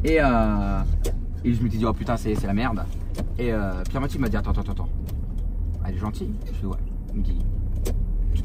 et 0.03 0.17
euh, 0.19 0.81
et 1.45 1.53
je 1.53 1.63
me 1.63 1.69
dit 1.69 1.83
oh 1.85 1.93
putain 1.93 2.17
c'est 2.17 2.35
la 2.43 2.53
merde. 2.53 2.83
Et 3.37 3.53
euh, 3.53 3.71
Pierre 3.89 4.01
Mathieu 4.01 4.19
m'a 4.19 4.27
dit 4.27 4.35
attends 4.35 4.51
attends 4.51 4.71
attends. 4.73 4.89
Elle 5.87 5.95
est 5.95 5.99
gentille 5.99 6.33
Je 6.45 6.51
fais 6.51 6.65
ouais. 6.67 6.77
Il 7.13 7.19
me 7.19 7.23
dit 7.23 7.39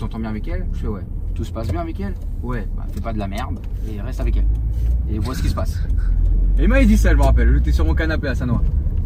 t'entends 0.04 0.18
bien 0.18 0.30
avec 0.30 0.46
elle 0.48 0.66
Je 0.72 0.78
fais 0.80 0.88
ouais. 0.88 1.02
Tout 1.34 1.44
se 1.44 1.52
passe 1.52 1.68
bien 1.68 1.80
avec 1.80 1.98
elle 1.98 2.14
Ouais. 2.42 2.66
Bah 2.76 2.84
fais 2.92 3.00
pas 3.00 3.12
de 3.12 3.18
la 3.18 3.26
merde 3.26 3.58
et 3.90 4.00
reste 4.00 4.20
avec 4.20 4.36
elle. 4.36 4.46
Et 5.10 5.18
vois 5.18 5.34
ce 5.34 5.42
qui 5.42 5.48
se 5.48 5.54
passe. 5.54 5.80
Et 6.58 6.64
il 6.64 6.68
m'a 6.68 6.84
dit 6.84 6.96
ça 6.96 7.10
je 7.10 7.16
me 7.16 7.22
rappelle. 7.22 7.54
J'étais 7.54 7.72
sur 7.72 7.84
mon 7.84 7.94
canapé 7.94 8.28
à 8.28 8.34
Sanois. 8.34 8.62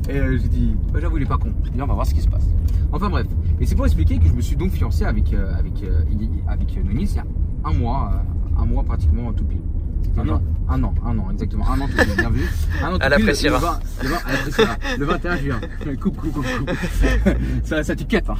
Et 0.08 0.18
euh, 0.18 0.38
j'ai 0.40 0.48
dit, 0.48 0.74
bah, 0.92 1.00
j'avoue, 1.00 1.18
il 1.18 1.22
est 1.24 1.26
pas 1.26 1.36
con. 1.36 1.52
J'ai 1.64 1.70
dit, 1.70 1.82
on 1.82 1.86
va 1.86 1.94
voir 1.94 2.06
ce 2.06 2.14
qui 2.14 2.20
se 2.20 2.28
passe. 2.28 2.46
Enfin 2.92 3.10
bref. 3.10 3.26
Et 3.60 3.66
c'est 3.66 3.74
pour 3.74 3.86
expliquer 3.86 4.18
que 4.18 4.26
je 4.26 4.32
me 4.32 4.40
suis 4.40 4.56
donc 4.56 4.72
fiancé 4.72 5.04
avec, 5.04 5.32
euh, 5.32 5.54
avec, 5.58 5.82
euh, 5.82 6.02
avec 6.46 6.76
euh, 6.76 6.82
Nonis 6.82 7.10
il 7.10 7.16
y 7.16 7.18
a 7.18 7.24
un 7.64 7.72
mois, 7.72 8.12
euh, 8.14 8.62
un 8.62 8.64
mois 8.66 8.82
pratiquement 8.84 9.32
tout 9.32 9.44
pile. 9.44 9.60
Un 10.16 10.28
an. 10.28 10.42
Un 10.70 10.82
an, 10.84 10.94
un 11.04 11.18
an, 11.18 11.30
exactement. 11.30 11.68
Un 11.68 11.80
an 11.80 11.86
tout 11.86 11.96
pile, 11.96 12.16
bien 12.16 12.30
vu. 12.30 12.44
Un 12.82 12.88
an 12.88 12.98
tout 12.98 12.98
Elle 13.02 13.14
pile, 13.14 13.22
appréciera. 13.22 13.80
Le, 14.02 14.08
20 14.08 14.08
le, 14.08 14.08
20 14.08 14.18
elle 14.26 14.34
appréciera. 14.34 14.76
Le 14.98 15.04
21 15.04 15.36
juin. 15.36 15.60
Coupe, 16.00 16.16
coupe, 16.16 16.32
coupe, 16.32 16.46
coupe. 16.46 16.70
ça, 17.64 17.82
ça 17.82 17.96
t'inquiète. 17.96 18.28
Hein. 18.28 18.36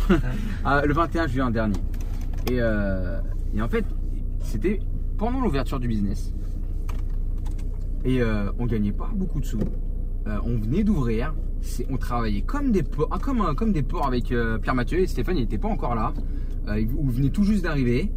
Ah, 0.64 0.82
le 0.84 0.94
21 0.94 1.26
juin 1.26 1.50
dernier. 1.50 1.76
Et, 2.46 2.60
euh, 2.60 3.20
et 3.54 3.60
en 3.60 3.68
fait, 3.68 3.84
c'était 4.40 4.80
pendant 5.16 5.40
l'ouverture 5.40 5.80
du 5.80 5.88
business. 5.88 6.32
Et 8.04 8.22
euh, 8.22 8.50
on 8.58 8.66
gagnait 8.66 8.92
pas 8.92 9.10
beaucoup 9.14 9.40
de 9.40 9.44
sous. 9.44 9.58
Euh, 10.26 10.38
on 10.44 10.56
venait 10.56 10.84
d'ouvrir. 10.84 11.34
On 11.90 11.96
travaillait 11.96 12.42
comme 12.42 12.70
des 12.70 12.82
porcs, 12.82 13.08
ah, 13.10 13.18
un- 13.50 13.54
comme 13.54 13.72
des 13.72 13.82
porcs 13.82 14.06
avec 14.06 14.30
euh, 14.30 14.58
Pierre 14.58 14.74
Mathieu 14.74 15.00
et 15.00 15.06
Stéphane, 15.06 15.36
il 15.36 15.40
n'était 15.40 15.58
pas 15.58 15.68
encore 15.68 15.94
là. 15.94 16.12
Euh, 16.68 16.80
il 16.80 16.86
venait 16.88 17.30
tout 17.30 17.42
juste 17.42 17.64
d'arriver. 17.64 18.12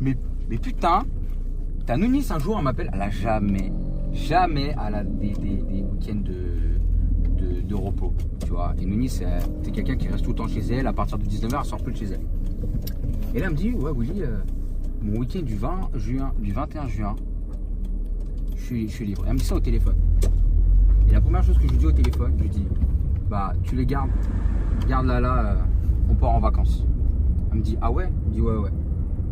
Mais, 0.00 0.16
putain, 0.58 1.04
t'as 1.86 1.96
Nounis 1.96 2.26
un 2.30 2.38
jour, 2.38 2.56
elle 2.58 2.64
m'appelle, 2.64 2.90
elle 2.92 3.02
a 3.02 3.10
jamais, 3.10 3.72
jamais 4.12 4.74
elle 4.86 4.94
a 4.94 5.02
des, 5.04 5.32
week-ends 5.34 6.22
de, 6.22 7.74
repos. 7.74 8.14
Tu 8.44 8.50
vois. 8.50 8.74
Et 8.80 8.86
Nounis, 8.86 9.08
c'est 9.08 9.70
quelqu'un 9.72 9.96
qui 9.96 10.08
reste 10.08 10.24
tout 10.24 10.30
le 10.30 10.36
temps 10.36 10.48
chez 10.48 10.60
elle. 10.72 10.86
À 10.86 10.92
partir 10.92 11.18
de 11.18 11.24
19h, 11.24 11.58
elle 11.58 11.64
sort 11.66 11.82
plus 11.82 11.92
de 11.92 11.98
chez 11.98 12.06
elle. 12.06 12.20
Et 13.36 13.40
là, 13.40 13.48
elle 13.48 13.52
me 13.52 13.56
dit, 13.58 13.70
ouais, 13.72 13.92
Willy, 13.94 14.22
euh, 14.22 14.38
mon 15.02 15.18
week-end 15.18 15.42
du 15.42 15.56
20 15.56 15.90
juin, 15.96 16.32
du 16.40 16.52
21 16.54 16.86
juin, 16.86 17.16
je 18.56 18.62
suis, 18.62 18.88
je 18.88 18.94
suis 18.94 19.04
libre. 19.04 19.24
Elle 19.26 19.34
me 19.34 19.38
dit 19.38 19.44
ça 19.44 19.56
au 19.56 19.60
téléphone. 19.60 19.96
Et 21.06 21.12
la 21.12 21.20
première 21.20 21.42
chose 21.42 21.58
que 21.58 21.64
je 21.64 21.72
lui 21.72 21.76
dis 21.76 21.84
au 21.84 21.92
téléphone, 21.92 22.32
je 22.38 22.42
lui 22.44 22.48
dis, 22.48 22.66
bah, 23.28 23.52
tu 23.62 23.76
les 23.76 23.84
gardes, 23.84 24.08
garde-la 24.88 25.20
là, 25.20 25.44
euh, 25.44 25.54
on 26.08 26.14
part 26.14 26.30
en 26.30 26.40
vacances. 26.40 26.86
Elle 27.50 27.58
me 27.58 27.62
dit, 27.62 27.76
ah 27.82 27.92
ouais? 27.92 28.08
Je 28.28 28.32
dis, 28.32 28.40
ouais, 28.40 28.56
ouais. 28.56 28.70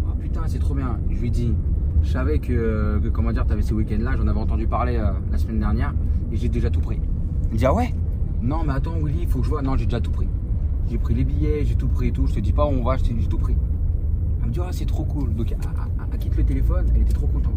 Ah 0.07 0.13
putain, 0.21 0.43
c'est 0.49 0.59
trop 0.59 0.75
bien. 0.75 1.01
Je 1.09 1.19
lui 1.19 1.31
dis, 1.31 1.55
je 2.03 2.11
savais 2.11 2.41
que, 2.41 3.01
que 3.03 3.09
comment 3.09 3.33
dire, 3.33 3.47
t'avais 3.47 3.63
ces 3.63 3.73
week-ends-là, 3.73 4.19
j'en 4.19 4.29
avais 4.29 4.39
entendu 4.39 4.67
parler 4.67 4.99
euh, 4.99 5.13
la 5.33 5.39
semaine 5.39 5.61
dernière, 5.61 5.95
et 6.31 6.37
j'ai 6.37 6.51
déjà 6.51 6.69
tout 6.69 6.81
pris. 6.81 7.01
Elle 7.47 7.53
me 7.55 7.57
dit, 7.57 7.65
ah 7.65 7.73
ouais? 7.73 7.95
Non, 8.43 8.65
mais 8.67 8.75
attends, 8.75 8.99
Willy, 9.03 9.21
il 9.23 9.29
faut 9.29 9.39
que 9.39 9.47
je 9.47 9.51
vois. 9.51 9.63
Non, 9.63 9.79
j'ai 9.79 9.87
déjà 9.87 10.03
tout 10.03 10.11
pris. 10.11 10.29
J'ai 10.91 10.99
pris 10.99 11.15
les 11.15 11.25
billets, 11.25 11.65
j'ai 11.65 11.75
tout 11.75 11.89
pris 11.89 12.09
et 12.09 12.13
tout. 12.13 12.27
Je 12.27 12.35
te 12.35 12.41
dis 12.41 12.53
pas 12.53 12.67
où 12.67 12.69
on 12.69 12.85
va, 12.85 12.99
j'ai 12.99 13.15
tout 13.15 13.39
pris. 13.39 13.57
Elle 14.45 14.51
me 14.51 14.55
dit, 14.55 14.61
ah, 14.63 14.69
c'est 14.73 14.85
trop 14.87 15.05
cool. 15.05 15.35
Donc, 15.35 15.53
elle, 15.53 16.19
quitte 16.19 16.37
le 16.37 16.45
téléphone, 16.45 16.87
elle 16.95 17.01
était 17.03 17.15
trop 17.15 17.27
contente. 17.27 17.55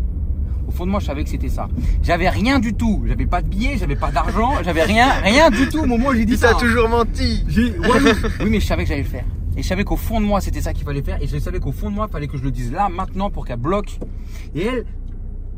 Au 0.68 0.72
fond 0.72 0.86
de 0.86 0.92
moi, 0.92 1.00
je 1.02 1.06
savais 1.06 1.24
que 1.24 1.30
c'était 1.30 1.50
ça. 1.50 1.68
J'avais 2.02 2.30
rien 2.30 2.60
du 2.60 2.74
tout. 2.74 3.04
J'avais 3.08 3.26
pas 3.26 3.42
de 3.42 3.48
billets, 3.48 3.78
j'avais 3.78 3.96
pas 3.96 4.12
d'argent, 4.12 4.52
j'avais 4.64 4.84
rien, 4.84 5.10
rien 5.22 5.50
du 5.50 5.68
tout 5.70 5.80
au 5.80 5.86
moment 5.86 6.10
où 6.10 6.14
j'ai 6.14 6.26
dit 6.26 6.38
ça. 6.38 6.54
t'a 6.54 6.60
toujours 6.60 6.90
menti 6.90 7.46
ouais, 7.48 7.72
oui. 8.04 8.12
oui, 8.42 8.50
mais 8.50 8.60
je 8.60 8.66
savais 8.66 8.84
que 8.84 8.90
j'allais 8.90 9.04
le 9.04 9.08
faire. 9.08 9.26
Et 9.56 9.64
je 9.64 9.68
savais 9.68 9.84
qu'au 9.84 9.96
fond 9.96 10.22
de 10.22 10.26
moi, 10.26 10.40
c'était 10.42 10.62
ça 10.62 10.74
qu'il 10.74 10.86
fallait 10.86 11.02
faire. 11.02 11.22
Et 11.22 11.28
je 11.28 11.38
savais 11.40 11.60
qu'au 11.60 11.72
fond 11.72 11.90
de 11.90 11.96
moi, 11.96 12.08
il 12.10 12.12
fallait 12.12 12.28
que 12.28 12.38
je 12.38 12.44
le 12.44 12.52
dise 12.52 12.72
là, 12.72 12.90
maintenant, 12.90 13.30
pour 13.30 13.46
qu'elle 13.46 13.60
bloque. 13.60 13.98
Et 14.56 14.62
elle, 14.64 14.86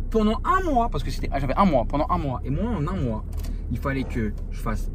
pendant 0.10 0.40
un 0.46 0.64
mois, 0.72 0.90
parce 0.90 1.04
que 1.04 1.12
c'était, 1.12 1.30
ah, 1.32 1.40
j'avais 1.40 1.56
un 1.56 1.66
mois, 1.66 1.86
pendant 1.86 2.06
un 2.10 2.18
mois. 2.18 2.40
Et 2.46 2.50
moi, 2.50 2.66
en 2.72 2.88
un 2.88 2.96
mois, 3.00 3.24
il 3.72 3.78
fallait 3.78 4.04
que 4.06 4.32
je 4.52 4.60
fasse, 4.60 4.90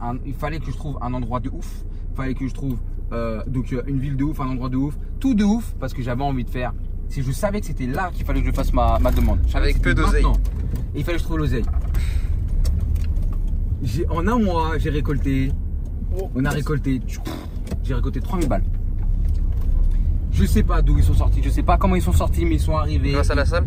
un- 0.00 0.18
il 0.24 0.34
fallait 0.34 0.58
que 0.58 0.70
je 0.70 0.76
trouve 0.76 0.98
un 1.02 1.12
endroit 1.14 1.40
de 1.40 1.48
ouf. 1.50 1.84
Il 2.12 2.16
fallait 2.16 2.34
que 2.34 2.46
je 2.46 2.54
trouve 2.54 2.76
euh, 3.12 3.42
donc 3.46 3.72
euh, 3.72 3.82
une 3.86 3.98
ville 4.00 4.16
de 4.16 4.24
ouf, 4.24 4.40
un 4.40 4.46
endroit 4.48 4.68
de 4.68 4.76
ouf, 4.76 4.96
tout 5.20 5.34
de 5.34 5.44
ouf, 5.44 5.74
parce 5.78 5.92
que 5.94 6.02
j'avais 6.02 6.22
envie 6.22 6.44
de 6.44 6.50
faire 6.50 6.72
que 7.14 7.22
je 7.22 7.30
savais 7.32 7.60
que 7.60 7.66
c'était 7.66 7.86
là 7.86 8.10
qu'il 8.12 8.24
fallait 8.26 8.40
que 8.42 8.48
je 8.48 8.52
fasse 8.52 8.72
ma, 8.72 8.98
ma 8.98 9.12
demande. 9.12 9.38
Je 9.46 9.52
savais 9.52 9.66
Avec 9.66 9.76
que 9.78 9.82
peu 9.82 9.90
c'était 9.90 10.02
d'oseille. 10.22 10.26
Et 10.94 10.98
il 10.98 11.04
fallait 11.04 11.16
que 11.16 11.22
je 11.22 11.24
trouve 11.26 11.38
l'oseille. 11.38 11.64
J'ai- 13.82 14.08
En 14.08 14.26
un 14.26 14.38
mois, 14.38 14.78
j'ai 14.78 14.90
récolté. 14.90 15.52
On 16.34 16.44
a 16.44 16.50
récolté. 16.50 17.00
J'ai 17.84 17.94
récolté 17.94 18.20
3000 18.20 18.48
balles. 18.48 18.64
Je 20.32 20.44
sais 20.44 20.62
pas 20.62 20.82
d'où 20.82 20.98
ils 20.98 21.04
sont 21.04 21.14
sortis, 21.14 21.40
je 21.42 21.48
sais 21.48 21.62
pas 21.62 21.78
comment 21.78 21.94
ils 21.96 22.02
sont 22.02 22.12
sortis, 22.12 22.44
mais 22.44 22.56
ils 22.56 22.60
sont 22.60 22.76
arrivés. 22.76 23.12
Grâce 23.12 23.30
à 23.30 23.34
la 23.34 23.44
salle 23.46 23.66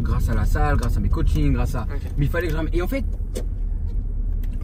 Grâce 0.00 0.28
à 0.28 0.34
la 0.34 0.44
salle, 0.44 0.76
grâce 0.76 0.96
à 0.96 1.00
mes 1.00 1.08
coachings, 1.08 1.52
grâce 1.52 1.74
à. 1.74 1.86
Mais 2.16 2.26
il 2.26 2.30
fallait 2.30 2.46
que 2.46 2.52
je 2.52 2.56
ramène. 2.56 2.74
Et 2.74 2.82
en 2.82 2.86
fait, 2.88 3.04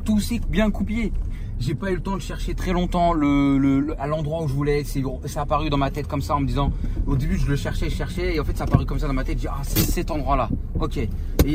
tout 0.04 0.20
s'est 0.20 0.40
bien 0.48 0.70
coupé. 0.70 1.12
J'ai 1.60 1.74
pas 1.74 1.90
eu 1.90 1.94
le 1.96 2.00
temps 2.00 2.16
de 2.16 2.22
chercher 2.22 2.54
très 2.54 2.72
longtemps 2.72 3.12
le, 3.12 3.58
le- 3.58 3.94
à 4.00 4.06
l'endroit 4.06 4.42
où 4.42 4.48
je 4.48 4.54
voulais. 4.54 4.82
C'est 4.84 5.38
apparu 5.38 5.68
dans 5.68 5.76
ma 5.76 5.90
tête 5.90 6.08
comme 6.08 6.22
ça 6.22 6.34
en 6.34 6.40
me 6.40 6.46
disant. 6.46 6.72
Au 7.06 7.16
début, 7.16 7.36
je 7.36 7.46
le 7.48 7.54
cherchais, 7.56 7.90
je 7.90 7.96
cherchais, 7.96 8.34
et 8.34 8.40
en 8.40 8.44
fait, 8.44 8.56
ça 8.56 8.64
apparu 8.64 8.86
comme 8.86 8.98
ça 8.98 9.06
dans 9.06 9.12
ma 9.12 9.24
tête. 9.24 9.36
Je 9.36 9.42
dis 9.42 9.46
ah 9.48 9.58
c'est 9.62 9.80
cet 9.80 10.10
endroit-là. 10.10 10.48
Ok. 10.80 10.96
Et 10.96 11.08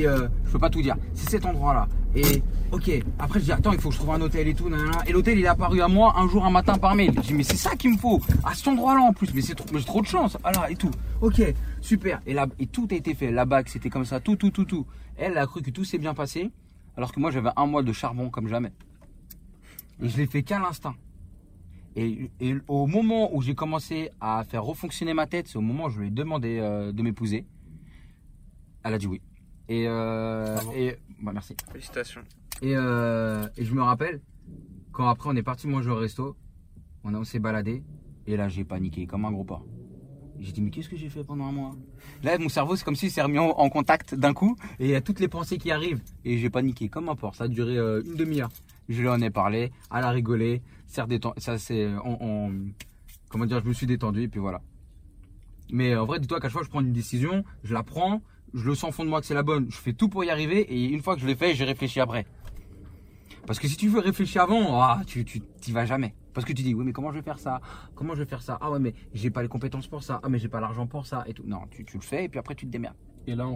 euh, 0.08 0.28
je 0.46 0.52
peux 0.52 0.60
pas 0.60 0.70
tout 0.70 0.84
dire. 0.84 0.96
C'est 1.15 1.32
cet 1.32 1.46
endroit-là. 1.48 1.88
Et 2.15 2.44
ok. 2.72 2.91
Après, 3.18 3.39
je 3.39 3.46
dis 3.46 3.52
attends, 3.52 3.74
il 3.74 3.80
faut 3.80 3.89
que 3.89 3.96
je 3.96 4.00
trouve 4.00 4.13
un 4.13 4.22
hôtel 4.22 4.48
et 4.48 4.54
tout. 4.54 4.70
Et 5.08 5.12
l'hôtel, 5.12 5.39
il 5.39 5.44
est 5.46 5.48
apparu 5.48 5.82
à 5.82 5.88
moi 5.88 6.13
un 6.18 6.28
jour, 6.30 6.46
un 6.46 6.52
matin 6.52 6.78
par 6.78 6.94
mail. 6.94 7.12
Je 7.18 7.22
dis 7.22 7.34
mais 7.34 7.44
c'est 7.44 7.58
ça 7.58 7.76
qu'il 7.76 7.91
me 7.94 7.98
faut. 7.98 8.22
À 8.44 8.54
cet 8.54 8.68
endroit-là 8.68 9.02
en 9.02 9.12
plus. 9.12 9.34
Mais 9.34 9.41
c'est 9.41 9.56
j'ai 9.74 9.84
trop 9.86 10.02
de 10.02 10.08
chance. 10.08 10.38
Ah 10.44 10.52
là 10.52 10.70
et 10.70 10.76
tout. 10.76 10.91
Ok. 11.22 11.41
Super. 11.82 12.22
Et 12.28 12.36
là, 12.36 12.46
et 12.60 12.68
tout 12.68 12.88
a 12.91 12.94
été 12.94 13.15
fait. 13.15 13.32
La 13.32 13.46
bague, 13.46 13.68
c'était 13.70 13.89
comme 13.89 14.06
ça. 14.06 14.20
Tout, 14.20 14.36
tout, 14.36 14.52
tout, 14.52 14.65
tout. 14.65 14.86
Elle 15.18 15.36
a 15.39 15.48
cru 15.48 15.63
que 15.63 15.72
tout 15.72 15.84
s'est 15.84 15.98
bien 15.98 16.13
passé. 16.13 16.52
Alors 16.96 17.12
que 17.12 17.20
moi, 17.20 17.32
j'avais 17.32 17.50
un 17.58 17.65
mois 17.65 17.82
de 17.82 17.91
charbon 17.91 18.30
comme 18.30 18.48
jamais. 18.48 18.72
Et 20.02 20.10
je 20.10 20.18
l'ai 20.18 20.28
fait 20.28 20.44
qu'à 20.44 20.60
l'instinct. 20.60 20.96
Et, 21.96 22.30
et 22.42 22.56
au 22.68 22.88
moment 22.88 23.34
où 23.34 23.42
j'ai 23.42 23.56
commencé 23.56 24.10
à 24.20 24.44
faire 24.44 24.64
refonctionner 24.64 25.14
ma 25.14 25.28
tête, 25.28 25.48
c'est 25.48 25.58
au 25.58 25.62
moment 25.62 25.86
où 25.86 25.90
je 25.90 26.02
lui 26.02 26.08
ai 26.08 26.12
demandé 26.12 26.60
euh, 26.60 26.92
de 26.92 27.02
m'épouser. 27.02 27.46
Elle 28.84 28.94
a 28.94 28.98
dit 28.98 29.08
oui. 29.08 29.22
Et, 29.70 29.86
euh, 29.88 30.58
et 30.76 30.98
bah, 31.22 31.32
merci. 31.34 31.56
Félicitations. 31.72 32.22
Et, 32.62 32.74
euh, 32.76 33.48
et 33.58 33.64
je 33.64 33.74
me 33.74 33.82
rappelle, 33.82 34.20
quand 34.92 35.08
après 35.08 35.30
on 35.30 35.36
est 35.36 35.44
parti 35.44 35.68
manger 35.68 35.90
au 35.90 35.96
resto, 35.96 36.36
on, 37.04 37.14
a- 37.14 37.18
on 37.18 37.24
s'est 37.24 37.40
baladé, 37.40 37.84
et 38.28 38.38
là 38.38 38.50
j'ai 38.50 38.64
paniqué 38.64 39.08
comme 39.08 39.26
un 39.26 39.32
gros 39.32 39.44
porc. 39.44 39.66
J'ai 40.40 40.52
dit, 40.52 40.62
mais 40.62 40.70
qu'est-ce 40.70 40.90
que 40.90 40.98
j'ai 40.98 41.10
fait 41.10 41.24
pendant 41.24 41.46
un 41.46 41.52
mois? 41.54 41.72
Là, 42.22 42.38
mon 42.38 42.50
cerveau, 42.50 42.76
c'est 42.76 42.84
comme 42.84 42.98
s'il 42.98 43.10
s'est 43.10 43.22
remis 43.22 43.40
en, 43.40 43.52
en 43.52 43.70
contact 43.70 44.14
d'un 44.16 44.34
coup, 44.34 44.58
et 44.80 44.86
il 44.86 44.92
y 44.92 44.96
a 44.96 45.02
toutes 45.02 45.22
les 45.22 45.30
pensées 45.30 45.58
qui 45.58 45.72
arrivent. 45.72 46.02
Et 46.26 46.38
j'ai 46.38 46.50
paniqué 46.50 46.90
comme 46.90 47.08
un 47.08 47.16
porc. 47.16 47.36
Ça 47.36 47.46
a 47.46 47.48
duré 47.48 47.78
une 47.78 48.16
demi-heure. 48.16 48.50
Je 48.88 49.02
lui 49.02 49.10
en 49.10 49.19
ai 49.21 49.30
parlé, 49.30 49.71
elle 49.91 50.04
a 50.04 50.10
rigolé, 50.10 50.62
ça, 50.88 51.08
c'est. 51.58 51.91
comment 53.30 53.45
dire, 53.45 53.62
je 53.62 53.67
me 53.67 53.74
suis 53.74 53.88
détendu, 53.88 54.24
et 54.24 54.28
puis 54.28 54.39
voilà. 54.39 54.62
Mais 55.71 55.95
en 55.95 56.06
vrai, 56.06 56.19
dis-toi 56.19 56.39
qu'à 56.39 56.48
chaque 56.48 56.54
fois 56.54 56.63
je 56.63 56.69
prends 56.69 56.82
une 56.82 56.93
décision, 56.93 57.43
je 57.63 57.74
la 57.74 57.82
prends, 57.82 58.21
je 58.54 58.63
le 58.63 58.76
sens 58.76 58.89
au 58.89 58.93
fond 58.93 59.04
de 59.04 59.10
moi 59.10 59.19
que 59.19 59.26
c'est 59.26 59.34
la 59.34 59.43
bonne, 59.43 59.65
je 59.71 59.78
fais 59.78 59.93
tout 59.93 60.10
pour 60.10 60.24
y 60.24 60.30
arriver, 60.30 60.62
et 60.62 60.86
une 60.86 61.02
fois 61.02 61.15
que 61.15 61.21
je 61.21 61.28
l'ai 61.28 61.36
fait, 61.36 61.56
j'ai 61.56 61.65
réfléchi 61.65 62.00
après. 62.00 62.26
Parce 63.48 63.60
que 63.60 63.67
si 63.67 63.78
tu 63.78 63.89
veux 63.89 64.00
réfléchir 64.00 64.43
avant, 64.43 64.82
ah, 64.82 65.02
tu 65.06 65.24
t'y 65.24 65.71
vas 65.71 65.86
jamais. 65.86 66.15
Parce 66.34 66.45
que 66.45 66.52
tu 66.52 66.63
dis 66.63 66.74
oui 66.74 66.84
mais 66.84 66.91
comment 66.91 67.12
je 67.12 67.17
vais 67.17 67.24
faire 67.24 67.39
ça? 67.39 67.62
Comment 67.95 68.13
je 68.13 68.19
vais 68.19 68.26
faire 68.30 68.41
ça? 68.41 68.58
Ah 68.60 68.69
ouais 68.69 68.80
mais 68.80 68.93
j'ai 69.13 69.30
pas 69.30 69.41
les 69.41 69.48
compétences 69.48 69.88
pour 69.88 70.04
ça. 70.04 70.19
Ah 70.21 70.30
mais 70.30 70.38
j'ai 70.38 70.50
pas 70.50 70.60
l'argent 70.60 70.86
pour 70.86 71.06
ça 71.06 71.24
et 71.28 71.34
tout. 71.34 71.43
Non, 71.45 71.62
tu, 71.69 71.86
le 71.93 72.02
fais 72.02 72.26
et 72.26 72.30
puis 72.30 72.39
après 72.39 72.56
tu 72.56 72.65
te 72.65 72.71
démerdes. 72.71 72.98
Et 73.26 73.36
là, 73.36 73.48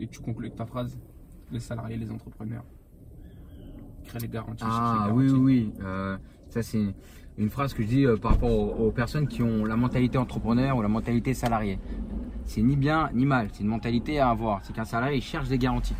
et 0.00 0.06
tu 0.06 0.20
conclus 0.20 0.46
avec 0.46 0.56
ta 0.56 0.64
phrase 0.64 0.98
les 1.50 1.60
salariés, 1.60 1.98
les 1.98 2.10
entrepreneurs. 2.10 2.64
Créer 4.04 4.22
les 4.22 4.28
garanties. 4.28 4.64
Ah 4.66 5.06
les 5.06 5.12
oui 5.12 5.26
garanties. 5.26 5.42
oui 5.44 5.72
oui. 5.78 5.84
Euh, 5.84 6.16
ça 6.48 6.62
c'est 6.62 6.94
une 7.38 7.48
phrase 7.50 7.72
que 7.72 7.82
je 7.82 7.88
dis 7.88 8.04
euh, 8.04 8.16
par 8.16 8.32
rapport 8.32 8.50
aux, 8.50 8.86
aux 8.86 8.90
personnes 8.90 9.26
qui 9.26 9.42
ont 9.42 9.64
la 9.64 9.76
mentalité 9.76 10.18
entrepreneur 10.18 10.76
ou 10.76 10.82
la 10.82 10.88
mentalité 10.88 11.34
salarié. 11.34 11.78
C'est 12.44 12.62
ni 12.62 12.76
bien 12.76 13.10
ni 13.14 13.24
mal. 13.24 13.48
C'est 13.52 13.62
une 13.62 13.68
mentalité 13.68 14.18
à 14.18 14.30
avoir. 14.30 14.60
C'est 14.64 14.72
qu'un 14.74 14.84
salarié 14.84 15.16
il 15.18 15.22
cherche 15.22 15.48
des 15.48 15.58
garanties. 15.58 15.96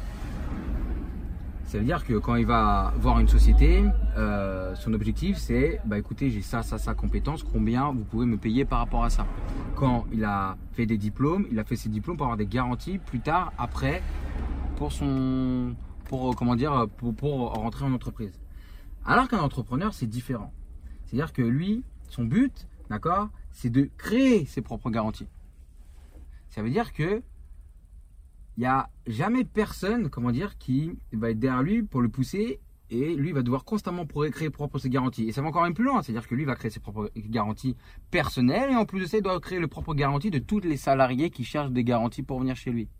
Ça 1.64 1.78
veut 1.78 1.84
dire 1.84 2.04
que 2.04 2.12
quand 2.18 2.34
il 2.34 2.44
va 2.44 2.92
voir 3.00 3.18
une 3.18 3.28
société, 3.28 3.82
euh, 4.18 4.74
son 4.74 4.92
objectif 4.92 5.38
c'est, 5.38 5.80
bah 5.86 5.96
écoutez, 5.96 6.28
j'ai 6.28 6.42
ça, 6.42 6.62
ça, 6.62 6.76
ça 6.76 6.92
compétence, 6.92 7.42
combien 7.42 7.90
vous 7.92 8.04
pouvez 8.04 8.26
me 8.26 8.36
payer 8.36 8.66
par 8.66 8.80
rapport 8.80 9.04
à 9.04 9.08
ça? 9.08 9.26
Quand 9.74 10.04
il 10.12 10.22
a 10.22 10.58
fait 10.72 10.84
des 10.84 10.98
diplômes, 10.98 11.46
il 11.50 11.58
a 11.58 11.64
fait 11.64 11.76
ses 11.76 11.88
diplômes 11.88 12.18
pour 12.18 12.26
avoir 12.26 12.36
des 12.36 12.44
garanties 12.46 12.98
plus 12.98 13.20
tard, 13.20 13.54
après, 13.56 14.02
pour 14.76 14.92
son, 14.92 15.74
pour 16.12 16.28
euh, 16.28 16.34
comment 16.34 16.56
dire, 16.56 16.88
pour, 16.98 17.14
pour 17.14 17.54
rentrer 17.54 17.86
en 17.86 17.94
entreprise. 17.94 18.38
Alors 19.06 19.28
qu'un 19.28 19.38
entrepreneur 19.38 19.94
c'est 19.94 20.06
différent. 20.06 20.52
C'est-à-dire 21.06 21.32
que 21.32 21.40
lui, 21.40 21.84
son 22.10 22.24
but, 22.24 22.68
d'accord, 22.90 23.30
c'est 23.50 23.70
de 23.70 23.88
créer 23.96 24.44
ses 24.44 24.60
propres 24.60 24.90
garanties. 24.90 25.26
Ça 26.50 26.62
veut 26.62 26.68
dire 26.68 26.92
que 26.92 27.22
il 28.58 28.60
n'y 28.60 28.66
a 28.66 28.90
jamais 29.06 29.44
personne, 29.44 30.10
comment 30.10 30.32
dire, 30.32 30.58
qui 30.58 30.98
va 31.14 31.30
être 31.30 31.38
derrière 31.38 31.62
lui 31.62 31.82
pour 31.82 32.02
le 32.02 32.10
pousser 32.10 32.60
et 32.90 33.14
lui 33.14 33.32
va 33.32 33.40
devoir 33.40 33.64
constamment 33.64 34.04
créer 34.04 34.50
propre 34.50 34.78
ses 34.78 34.90
garanties. 34.90 35.26
Et 35.26 35.32
ça 35.32 35.40
va 35.40 35.48
encore 35.48 35.62
même 35.62 35.72
plus 35.72 35.86
loin, 35.86 36.02
c'est-à-dire 36.02 36.28
que 36.28 36.34
lui 36.34 36.44
va 36.44 36.54
créer 36.56 36.70
ses 36.70 36.80
propres 36.80 37.10
garanties 37.16 37.74
personnelles 38.10 38.70
et 38.70 38.76
en 38.76 38.84
plus 38.84 39.00
de 39.00 39.06
ça, 39.06 39.16
il 39.16 39.22
doit 39.22 39.40
créer 39.40 39.60
les 39.60 39.66
propres 39.66 39.94
garanties 39.94 40.30
de 40.30 40.38
tous 40.38 40.60
les 40.60 40.76
salariés 40.76 41.30
qui 41.30 41.44
cherchent 41.44 41.70
des 41.70 41.84
garanties 41.84 42.22
pour 42.22 42.38
venir 42.38 42.54
chez 42.54 42.70
lui. 42.70 42.90